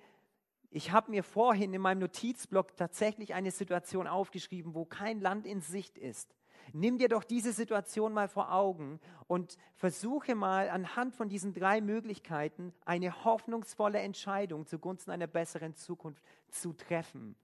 ich 0.74 0.92
habe 0.92 1.12
mir 1.12 1.24
vorhin 1.24 1.72
in 1.74 1.82
meinem 1.82 2.00
Notizblock 2.00 2.76
tatsächlich 2.76 3.36
eine 3.36 3.52
Situation 3.52 4.08
aufgeschrieben, 4.08 4.74
wo 4.74 4.86
kein 4.86 5.20
Land 5.22 5.46
in 5.46 5.62
Sicht 5.62 6.00
ist. 6.00 6.36
Nimm 6.72 6.98
dir 6.98 7.10
doch 7.10 7.24
diese 7.24 7.54
Situation 7.54 8.12
mal 8.12 8.28
vor 8.28 8.52
Augen 8.52 9.00
und 9.28 9.58
versuche 9.76 10.34
mal 10.34 10.70
anhand 10.70 11.14
von 11.14 11.30
diesen 11.30 11.54
drei 11.54 11.80
Möglichkeiten 11.80 12.74
eine 12.86 13.24
hoffnungsvolle 13.24 14.00
Entscheidung 14.00 14.66
zugunsten 14.66 15.12
einer 15.12 15.28
besseren 15.28 15.76
Zukunft 15.76 16.24
zu 16.50 16.74
treffen. 16.74 17.36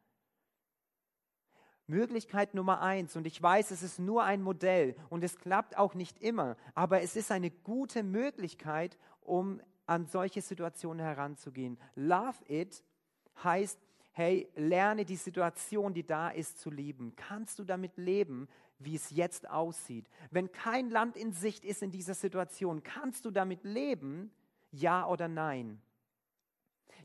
Möglichkeit 1.86 2.56
Nummer 2.56 2.82
eins, 2.82 3.16
und 3.16 3.28
ich 3.28 3.40
weiß, 3.40 3.70
es 3.72 3.84
ist 3.84 4.00
nur 4.00 4.24
ein 4.24 4.42
Modell 4.42 4.96
und 5.10 5.24
es 5.24 5.38
klappt 5.38 5.78
auch 5.78 5.94
nicht 5.94 6.20
immer, 6.20 6.56
aber 6.74 7.02
es 7.02 7.16
ist 7.16 7.32
eine 7.32 7.52
gute 7.52 8.02
Möglichkeit, 8.02 8.98
um 9.22 9.62
an 9.86 10.08
solche 10.08 10.42
Situationen 10.42 11.04
heranzugehen. 11.04 11.80
Love 11.96 12.38
it 12.48 12.84
heißt, 13.44 13.80
hey, 14.12 14.50
lerne 14.56 15.06
die 15.06 15.16
Situation, 15.16 15.94
die 15.94 16.06
da 16.06 16.30
ist, 16.30 16.60
zu 16.60 16.70
lieben. 16.70 17.16
Kannst 17.16 17.60
du 17.60 17.64
damit 17.64 17.98
leben, 17.98 18.48
wie 18.80 18.96
es 18.96 19.10
jetzt 19.12 19.50
aussieht? 19.50 20.10
Wenn 20.32 20.52
kein 20.52 20.90
Land 20.90 21.16
in 21.16 21.34
Sicht 21.34 21.64
ist 21.64 21.82
in 21.82 21.92
dieser 21.92 22.14
Situation, 22.14 22.84
kannst 22.84 23.26
du 23.26 23.32
damit 23.32 23.64
leben, 23.64 24.32
ja 24.72 25.08
oder 25.08 25.28
nein? 25.28 25.82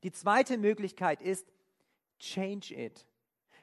Die 0.03 0.13
zweite 0.13 0.59
Möglichkeit 0.59 1.23
ist, 1.23 1.47
change 2.19 2.75
it. 2.75 3.07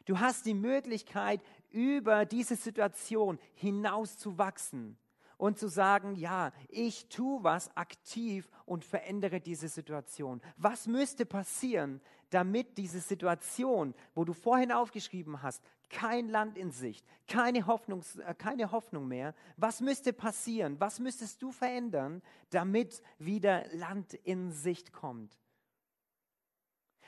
Du 0.06 0.20
hast 0.20 0.46
die 0.46 0.54
Möglichkeit, 0.54 1.42
über 1.70 2.26
diese 2.26 2.56
Situation 2.56 3.40
hinaus 3.54 4.18
zu 4.18 4.38
wachsen 4.38 4.98
und 5.42 5.58
zu 5.58 5.70
sagen, 5.70 6.14
ja, 6.14 6.52
ich 6.70 7.10
tue 7.10 7.44
was 7.44 7.76
aktiv 7.76 8.48
und 8.68 8.86
verändere 8.86 9.42
diese 9.42 9.70
Situation. 9.70 10.40
Was 10.56 10.86
müsste 10.86 11.26
passieren, 11.26 12.00
damit 12.30 12.78
diese 12.78 13.00
Situation, 13.00 13.96
wo 14.14 14.24
du 14.24 14.34
vorhin 14.34 14.72
aufgeschrieben 14.72 15.42
hast, 15.42 15.64
kein 15.90 16.30
Land 16.30 16.60
in 16.60 16.70
Sicht, 16.70 17.04
keine, 17.28 17.66
Hoffnungs, 17.66 18.18
äh, 18.18 18.36
keine 18.38 18.72
Hoffnung 18.72 19.08
mehr, 19.08 19.34
was 19.58 19.82
müsste 19.82 20.14
passieren? 20.14 20.80
Was 20.80 21.00
müsstest 21.00 21.42
du 21.42 21.52
verändern, 21.52 22.22
damit 22.52 23.02
wieder 23.18 23.66
Land 23.74 24.14
in 24.14 24.52
Sicht 24.52 24.94
kommt? 24.94 25.40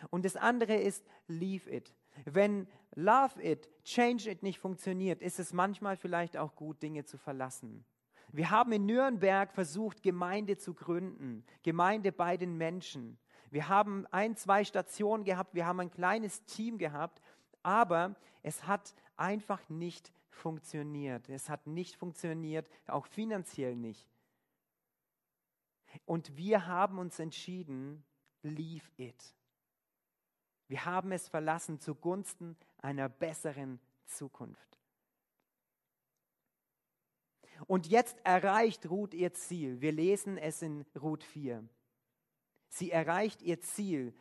Und 0.10 0.26
das 0.26 0.38
andere 0.38 0.74
ist, 0.74 1.06
leave 1.28 1.70
it. 1.70 1.94
Wenn 2.26 2.68
love 2.96 3.40
it, 3.44 3.70
change 3.84 4.28
it 4.28 4.42
nicht 4.42 4.58
funktioniert, 4.58 5.22
ist 5.22 5.38
es 5.38 5.54
manchmal 5.54 5.98
vielleicht 5.98 6.36
auch 6.36 6.56
gut, 6.56 6.82
Dinge 6.82 7.06
zu 7.06 7.20
verlassen. 7.20 7.86
Wir 8.34 8.50
haben 8.50 8.72
in 8.72 8.88
Nürnberg 8.88 9.54
versucht, 9.54 10.02
Gemeinde 10.02 10.58
zu 10.58 10.74
gründen, 10.74 11.46
Gemeinde 11.62 12.12
bei 12.12 12.36
den 12.36 12.58
Menschen. 12.58 13.20
Wir 13.52 13.70
haben 13.70 14.08
ein, 14.08 14.36
zwei 14.36 14.64
Stationen 14.66 15.24
gehabt, 15.24 15.54
wir 15.54 15.68
haben 15.68 15.80
ein 15.80 15.92
kleines 15.92 16.44
Team 16.46 16.80
gehabt, 16.80 17.22
aber 17.62 18.16
es 18.42 18.66
hat 18.66 18.96
einfach 19.18 19.70
nicht 19.70 20.12
funktioniert. 20.30 21.30
Es 21.30 21.48
hat 21.48 21.68
nicht 21.68 21.96
funktioniert, 21.96 22.68
auch 22.88 23.06
finanziell 23.06 23.76
nicht. 23.76 24.10
Und 26.06 26.36
wir 26.36 26.66
haben 26.66 26.98
uns 26.98 27.20
entschieden, 27.20 28.04
leave 28.42 28.90
it. 28.98 29.36
Wir 30.68 30.86
haben 30.86 31.12
es 31.12 31.28
verlassen 31.28 31.80
zugunsten 31.80 32.58
einer 32.80 33.10
besseren 33.10 33.80
Zukunft. 34.06 34.83
Und 37.68 37.88
jetzt 37.88 38.18
erreicht 38.24 38.90
Ruth 38.90 39.14
ihr 39.14 39.34
Ziel. 39.34 39.82
Wir 39.82 39.92
lesen 39.92 40.38
es 40.38 40.62
in 40.62 40.86
Ruth 41.02 41.24
4. 41.24 41.64
Sie 42.70 42.92
erreicht 42.92 43.42
ihr 43.42 43.62
Ziel, 43.62 44.14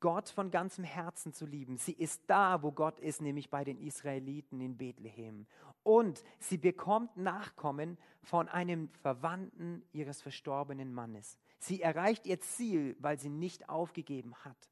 Gott 0.00 0.28
von 0.28 0.50
ganzem 0.50 0.84
Herzen 0.84 1.32
zu 1.32 1.46
lieben. 1.46 1.78
Sie 1.78 1.94
ist 1.94 2.24
da, 2.26 2.62
wo 2.62 2.72
Gott 2.72 3.00
ist, 3.00 3.22
nämlich 3.22 3.48
bei 3.48 3.64
den 3.64 3.78
Israeliten 3.78 4.60
in 4.60 4.76
Bethlehem. 4.76 5.46
Und 5.82 6.22
sie 6.38 6.58
bekommt 6.58 7.16
Nachkommen 7.16 7.96
von 8.22 8.50
einem 8.50 8.90
Verwandten 9.00 9.82
ihres 9.92 10.20
verstorbenen 10.20 10.92
Mannes. 10.92 11.38
Sie 11.58 11.80
erreicht 11.80 12.26
ihr 12.26 12.38
Ziel, 12.40 12.96
weil 12.98 13.18
sie 13.18 13.30
nicht 13.30 13.70
aufgegeben 13.70 14.34
hat. 14.44 14.68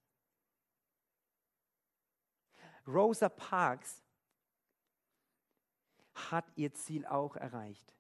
Rosa 2.87 3.31
Parks 3.31 4.03
hat 6.15 6.45
ihr 6.57 6.75
Ziel 6.75 7.07
auch 7.07 7.37
erreicht. 7.37 7.95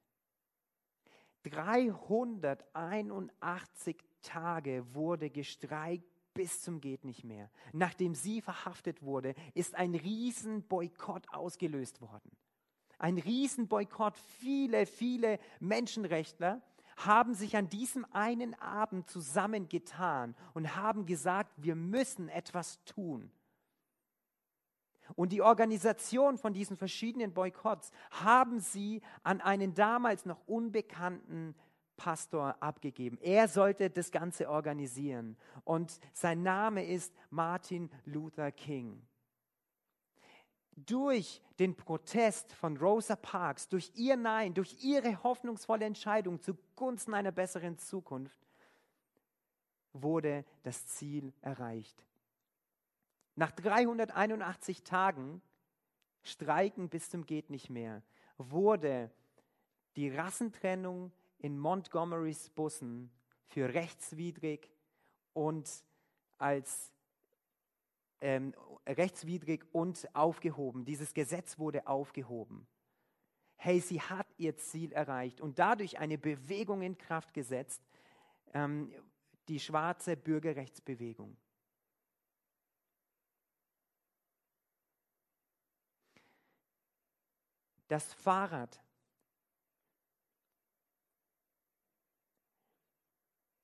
381 1.42 3.96
Tage 4.22 4.84
wurde 4.94 5.30
gestreikt 5.30 6.12
bis 6.34 6.62
zum 6.62 6.80
geht 6.80 7.04
nicht 7.04 7.24
mehr. 7.24 7.50
Nachdem 7.72 8.14
sie 8.14 8.40
verhaftet 8.40 9.02
wurde, 9.02 9.34
ist 9.54 9.74
ein 9.74 9.94
Riesenboykott 9.94 11.28
ausgelöst 11.32 12.00
worden. 12.00 12.30
Ein 12.98 13.18
Riesenboykott. 13.18 14.16
Viele, 14.38 14.86
viele 14.86 15.38
Menschenrechtler 15.60 16.62
haben 16.96 17.34
sich 17.34 17.56
an 17.56 17.68
diesem 17.68 18.06
einen 18.12 18.54
Abend 18.54 19.10
zusammengetan 19.10 20.34
und 20.54 20.76
haben 20.76 21.06
gesagt, 21.06 21.52
wir 21.56 21.74
müssen 21.74 22.28
etwas 22.28 22.82
tun. 22.84 23.30
Und 25.16 25.32
die 25.32 25.42
Organisation 25.42 26.38
von 26.38 26.52
diesen 26.52 26.76
verschiedenen 26.76 27.32
Boykotts 27.32 27.90
haben 28.10 28.60
sie 28.60 29.02
an 29.22 29.40
einen 29.40 29.74
damals 29.74 30.26
noch 30.26 30.46
unbekannten 30.46 31.54
Pastor 31.96 32.56
abgegeben. 32.60 33.18
Er 33.20 33.48
sollte 33.48 33.90
das 33.90 34.10
Ganze 34.10 34.48
organisieren. 34.48 35.36
Und 35.64 36.00
sein 36.12 36.42
Name 36.42 36.84
ist 36.84 37.14
Martin 37.30 37.90
Luther 38.04 38.50
King. 38.50 39.00
Durch 40.74 41.42
den 41.58 41.76
Protest 41.76 42.52
von 42.54 42.76
Rosa 42.76 43.14
Parks, 43.14 43.68
durch 43.68 43.92
ihr 43.94 44.16
Nein, 44.16 44.54
durch 44.54 44.82
ihre 44.82 45.22
hoffnungsvolle 45.22 45.84
Entscheidung 45.84 46.40
zugunsten 46.40 47.14
einer 47.14 47.30
besseren 47.30 47.78
Zukunft, 47.78 48.40
wurde 49.92 50.44
das 50.62 50.86
Ziel 50.86 51.32
erreicht. 51.42 52.02
Nach 53.34 53.50
381 53.50 54.82
Tagen 54.82 55.42
Streiken 56.22 56.88
bis 56.88 57.10
zum 57.10 57.26
geht 57.26 57.50
nicht 57.50 57.70
mehr, 57.70 58.02
wurde 58.38 59.10
die 59.96 60.10
Rassentrennung 60.10 61.12
in 61.38 61.58
Montgomerys 61.58 62.50
Bussen 62.50 63.10
für 63.46 63.74
rechtswidrig 63.74 64.70
und 65.32 65.68
als 66.38 66.92
ähm, 68.20 68.54
rechtswidrig 68.86 69.64
und 69.72 70.08
aufgehoben. 70.14 70.84
Dieses 70.84 71.12
Gesetz 71.12 71.58
wurde 71.58 71.86
aufgehoben. 71.86 72.66
Hey, 73.56 73.80
sie 73.80 74.00
hat 74.00 74.26
ihr 74.38 74.56
Ziel 74.56 74.92
erreicht 74.92 75.40
und 75.40 75.58
dadurch 75.58 75.98
eine 75.98 76.18
Bewegung 76.18 76.82
in 76.82 76.98
Kraft 76.98 77.34
gesetzt, 77.34 77.82
ähm, 78.54 78.92
die 79.48 79.60
schwarze 79.60 80.16
Bürgerrechtsbewegung. 80.16 81.36
Das 87.92 88.14
Fahrrad 88.14 88.82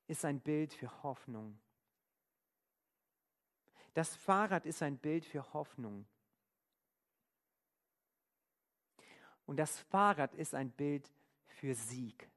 ist 0.06 0.22
ein 0.22 0.38
Bild 0.38 0.74
für 0.74 1.02
Hoffnung. 1.02 1.58
Das 3.94 4.14
Fahrrad 4.16 4.66
ist 4.66 4.82
ein 4.82 4.98
Bild 4.98 5.24
für 5.24 5.50
Hoffnung. 5.54 6.06
Und 9.46 9.56
das 9.56 9.78
Fahrrad 9.78 10.34
ist 10.34 10.54
ein 10.54 10.72
Bild 10.72 11.10
für 11.46 11.74
Sieg. 11.74 12.28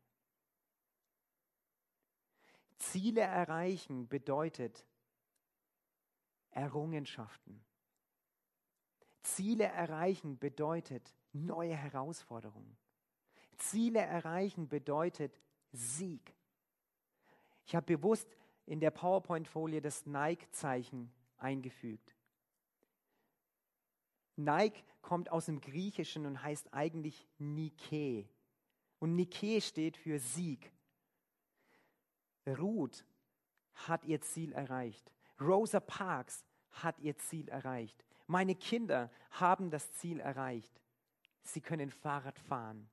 Ziele 2.77 3.19
erreichen 3.19 4.07
bedeutet 4.07 4.85
Errungenschaften. 6.51 7.61
Ziele 9.23 9.65
erreichen 9.65 10.39
bedeutet 10.39 11.13
neue 11.33 11.75
Herausforderungen. 11.75 12.77
Ziele 13.57 13.99
erreichen 13.99 14.67
bedeutet 14.67 15.39
Sieg. 15.71 16.33
Ich 17.65 17.75
habe 17.75 17.97
bewusst 17.97 18.35
in 18.65 18.79
der 18.79 18.91
PowerPoint-Folie 18.91 19.81
das 19.81 20.05
Nike-Zeichen 20.05 21.11
eingefügt. 21.37 22.15
Nike 24.35 24.83
kommt 25.01 25.31
aus 25.31 25.45
dem 25.45 25.61
Griechischen 25.61 26.25
und 26.25 26.41
heißt 26.41 26.73
eigentlich 26.73 27.27
Nike. 27.37 28.27
Und 28.99 29.15
Nike 29.15 29.61
steht 29.61 29.97
für 29.97 30.19
Sieg. 30.19 30.71
Ruth 32.47 33.05
hat 33.73 34.03
ihr 34.05 34.21
Ziel 34.21 34.53
erreicht. 34.53 35.11
Rosa 35.39 35.79
Parks 35.79 36.43
hat 36.71 36.99
ihr 36.99 37.17
Ziel 37.17 37.49
erreicht. 37.49 38.03
Meine 38.27 38.55
Kinder 38.55 39.11
haben 39.31 39.69
das 39.69 39.91
Ziel 39.93 40.19
erreicht 40.19 40.81
sie 41.43 41.61
können 41.61 41.89
Fahrrad 41.89 42.37
fahren. 42.39 42.89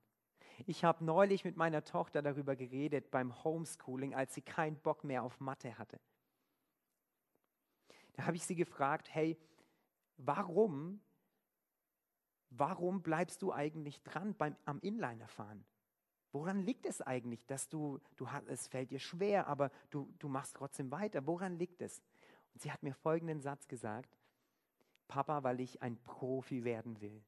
Ich 0.66 0.84
habe 0.84 1.04
neulich 1.04 1.44
mit 1.44 1.56
meiner 1.56 1.84
Tochter 1.84 2.22
darüber 2.22 2.56
geredet 2.56 3.10
beim 3.10 3.44
Homeschooling, 3.44 4.14
als 4.14 4.34
sie 4.34 4.42
keinen 4.42 4.76
Bock 4.76 5.04
mehr 5.04 5.22
auf 5.22 5.38
Mathe 5.40 5.78
hatte. 5.78 6.00
Da 8.14 8.26
habe 8.26 8.36
ich 8.36 8.44
sie 8.44 8.56
gefragt, 8.56 9.08
hey, 9.14 9.38
warum, 10.16 11.00
warum 12.50 13.02
bleibst 13.02 13.42
du 13.42 13.52
eigentlich 13.52 14.02
dran 14.02 14.34
beim, 14.34 14.56
am 14.64 14.80
Inlinerfahren? 14.80 15.64
Woran 16.32 16.62
liegt 16.62 16.84
es 16.84 17.00
eigentlich, 17.00 17.46
dass 17.46 17.68
du, 17.68 18.00
du 18.16 18.28
es 18.48 18.66
fällt 18.66 18.90
dir 18.90 18.98
schwer, 18.98 19.46
aber 19.46 19.70
du, 19.90 20.12
du 20.18 20.28
machst 20.28 20.56
trotzdem 20.56 20.90
weiter? 20.90 21.26
Woran 21.26 21.56
liegt 21.56 21.80
es? 21.80 22.02
Und 22.52 22.62
sie 22.62 22.72
hat 22.72 22.82
mir 22.82 22.92
folgenden 22.92 23.40
Satz 23.40 23.66
gesagt, 23.68 24.18
Papa, 25.06 25.42
weil 25.42 25.60
ich 25.60 25.80
ein 25.80 25.96
Profi 26.02 26.64
werden 26.64 27.00
will. 27.00 27.24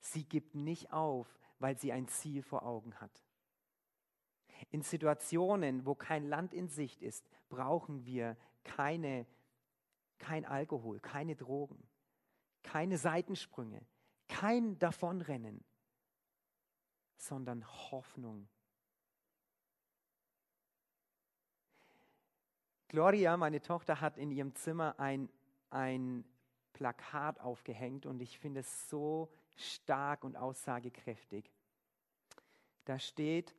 Sie 0.00 0.24
gibt 0.24 0.54
nicht 0.54 0.92
auf, 0.92 1.38
weil 1.58 1.78
sie 1.78 1.92
ein 1.92 2.08
Ziel 2.08 2.42
vor 2.42 2.64
Augen 2.64 2.94
hat. 3.00 3.24
In 4.70 4.82
Situationen, 4.82 5.86
wo 5.86 5.94
kein 5.94 6.28
Land 6.28 6.54
in 6.54 6.68
Sicht 6.68 7.02
ist, 7.02 7.24
brauchen 7.48 8.04
wir 8.04 8.36
keine, 8.64 9.26
kein 10.18 10.44
Alkohol, 10.44 11.00
keine 11.00 11.36
Drogen, 11.36 11.82
keine 12.62 12.98
Seitensprünge, 12.98 13.80
kein 14.28 14.78
Davonrennen, 14.78 15.64
sondern 17.16 17.66
Hoffnung. 17.90 18.48
Gloria, 22.88 23.36
meine 23.36 23.60
Tochter, 23.60 24.00
hat 24.00 24.16
in 24.16 24.30
ihrem 24.30 24.54
Zimmer 24.54 24.98
ein, 24.98 25.28
ein 25.70 26.24
Plakat 26.72 27.40
aufgehängt 27.40 28.06
und 28.06 28.20
ich 28.20 28.38
finde 28.38 28.60
es 28.60 28.88
so 28.88 29.30
stark 29.58 30.24
und 30.24 30.36
aussagekräftig. 30.36 31.50
Da 32.84 32.98
steht, 32.98 33.54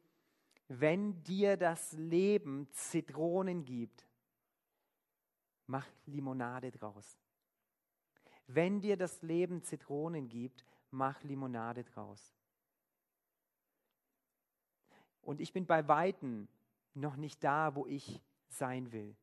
wenn 0.68 1.24
dir 1.24 1.58
das 1.58 1.94
Leben 1.94 2.68
Zitronen 2.72 3.66
gibt, 3.66 4.08
mach 5.68 5.88
Limonade 6.06 6.72
draus. 6.72 7.18
Wenn 8.48 8.82
dir 8.82 8.98
das 8.98 9.22
Leben 9.22 9.62
Zitronen 9.62 10.30
gibt, 10.30 10.66
mach 10.90 11.22
Limonade 11.24 11.84
draus. 11.84 12.34
Und 15.22 15.42
ich 15.42 15.54
bin 15.54 15.68
bei 15.68 15.88
Weitem 15.88 16.48
noch 16.96 17.16
nicht 17.16 17.44
da, 17.44 17.76
wo 17.76 17.86
ich 17.86 18.22
sein 18.48 18.92
will. 18.92 19.16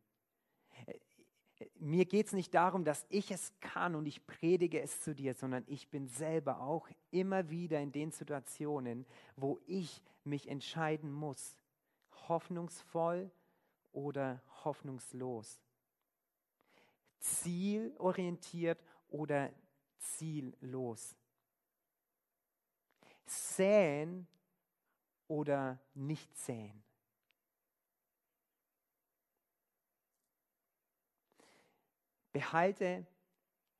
Mir 1.78 2.04
geht 2.04 2.26
es 2.26 2.32
nicht 2.32 2.54
darum, 2.54 2.84
dass 2.84 3.06
ich 3.08 3.30
es 3.30 3.52
kann 3.60 3.94
und 3.94 4.06
ich 4.06 4.26
predige 4.26 4.80
es 4.80 5.00
zu 5.00 5.14
dir, 5.14 5.34
sondern 5.34 5.64
ich 5.66 5.88
bin 5.88 6.06
selber 6.06 6.60
auch 6.60 6.88
immer 7.10 7.48
wieder 7.48 7.80
in 7.80 7.92
den 7.92 8.10
Situationen, 8.10 9.06
wo 9.36 9.58
ich 9.66 10.02
mich 10.24 10.48
entscheiden 10.48 11.10
muss, 11.10 11.56
hoffnungsvoll 12.28 13.30
oder 13.92 14.42
hoffnungslos, 14.64 15.62
zielorientiert 17.20 18.82
oder 19.08 19.50
ziellos, 19.98 21.16
säen 23.24 24.26
oder 25.26 25.78
nicht 25.94 26.36
säen. 26.36 26.85
Behalte 32.36 33.06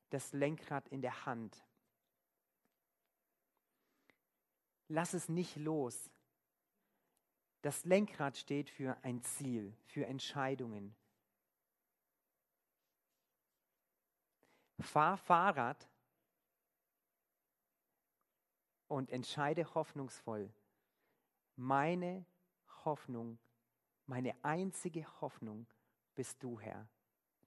das 0.08 0.32
Lenkrad 0.32 0.88
in 0.88 1.02
der 1.02 1.26
Hand. 1.26 1.62
Lass 4.88 5.12
es 5.12 5.28
nicht 5.28 5.56
los. 5.56 6.10
Das 7.60 7.84
Lenkrad 7.84 8.34
steht 8.34 8.70
für 8.70 8.96
ein 9.04 9.20
Ziel, 9.20 9.76
für 9.84 10.06
Entscheidungen. 10.06 10.96
Fahr 14.80 15.18
Fahrrad 15.18 15.86
und 18.88 19.10
entscheide 19.10 19.74
hoffnungsvoll. 19.74 20.50
Meine 21.56 22.24
Hoffnung, 22.86 23.38
meine 24.06 24.34
einzige 24.42 25.06
Hoffnung 25.20 25.66
bist 26.14 26.42
du, 26.42 26.58
Herr. 26.58 26.88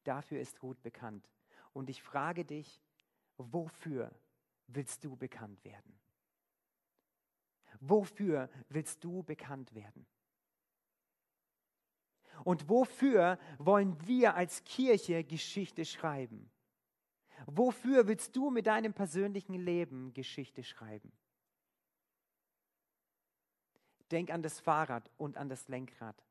Dafür 0.09 0.41
ist 0.41 0.63
Ruth 0.63 0.81
bekannt. 0.81 1.29
Und 1.71 1.87
ich 1.87 2.01
frage 2.01 2.43
dich, 2.43 2.81
wofür 3.37 4.11
willst 4.65 5.05
du 5.05 5.15
bekannt 5.15 5.63
werden? 5.63 5.99
Wofür 7.79 8.49
willst 8.69 9.03
du 9.03 9.21
bekannt 9.21 9.75
werden? 9.75 10.07
Und 12.43 12.69
wofür 12.69 13.37
wollen 13.59 13.95
wir 14.07 14.33
als 14.33 14.63
Kirche 14.63 15.23
Geschichte 15.23 15.85
schreiben? 15.85 16.49
Wofür 17.45 18.07
willst 18.07 18.35
du 18.35 18.49
mit 18.49 18.65
deinem 18.65 18.95
persönlichen 18.95 19.53
Leben 19.53 20.11
Geschichte 20.15 20.63
schreiben? 20.63 21.11
Denk 24.09 24.31
an 24.31 24.41
das 24.41 24.59
Fahrrad 24.59 25.07
und 25.17 25.37
an 25.37 25.49
das 25.49 25.67
Lenkrad. 25.67 26.25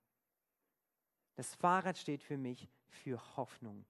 Das 1.36 1.54
Fahrrad 1.54 1.96
steht 1.96 2.24
für 2.24 2.36
mich 2.36 2.68
für 2.89 3.20
Hoffnung. 3.36 3.84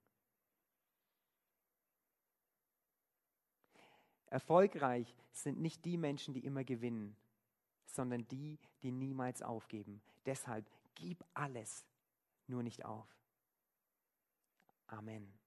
Erfolgreich 4.27 5.15
sind 5.33 5.59
nicht 5.61 5.85
die 5.85 5.97
Menschen, 5.97 6.35
die 6.35 6.45
immer 6.45 6.65
gewinnen, 6.65 7.17
sondern 7.87 8.27
die, 8.29 8.59
die 8.83 8.93
niemals 8.93 9.43
aufgeben. 9.43 10.03
Deshalb 10.27 10.67
gib 10.95 11.25
alles, 11.35 11.87
nur 12.47 12.63
nicht 12.63 12.85
auf. 12.85 13.09
Amen. 14.87 15.33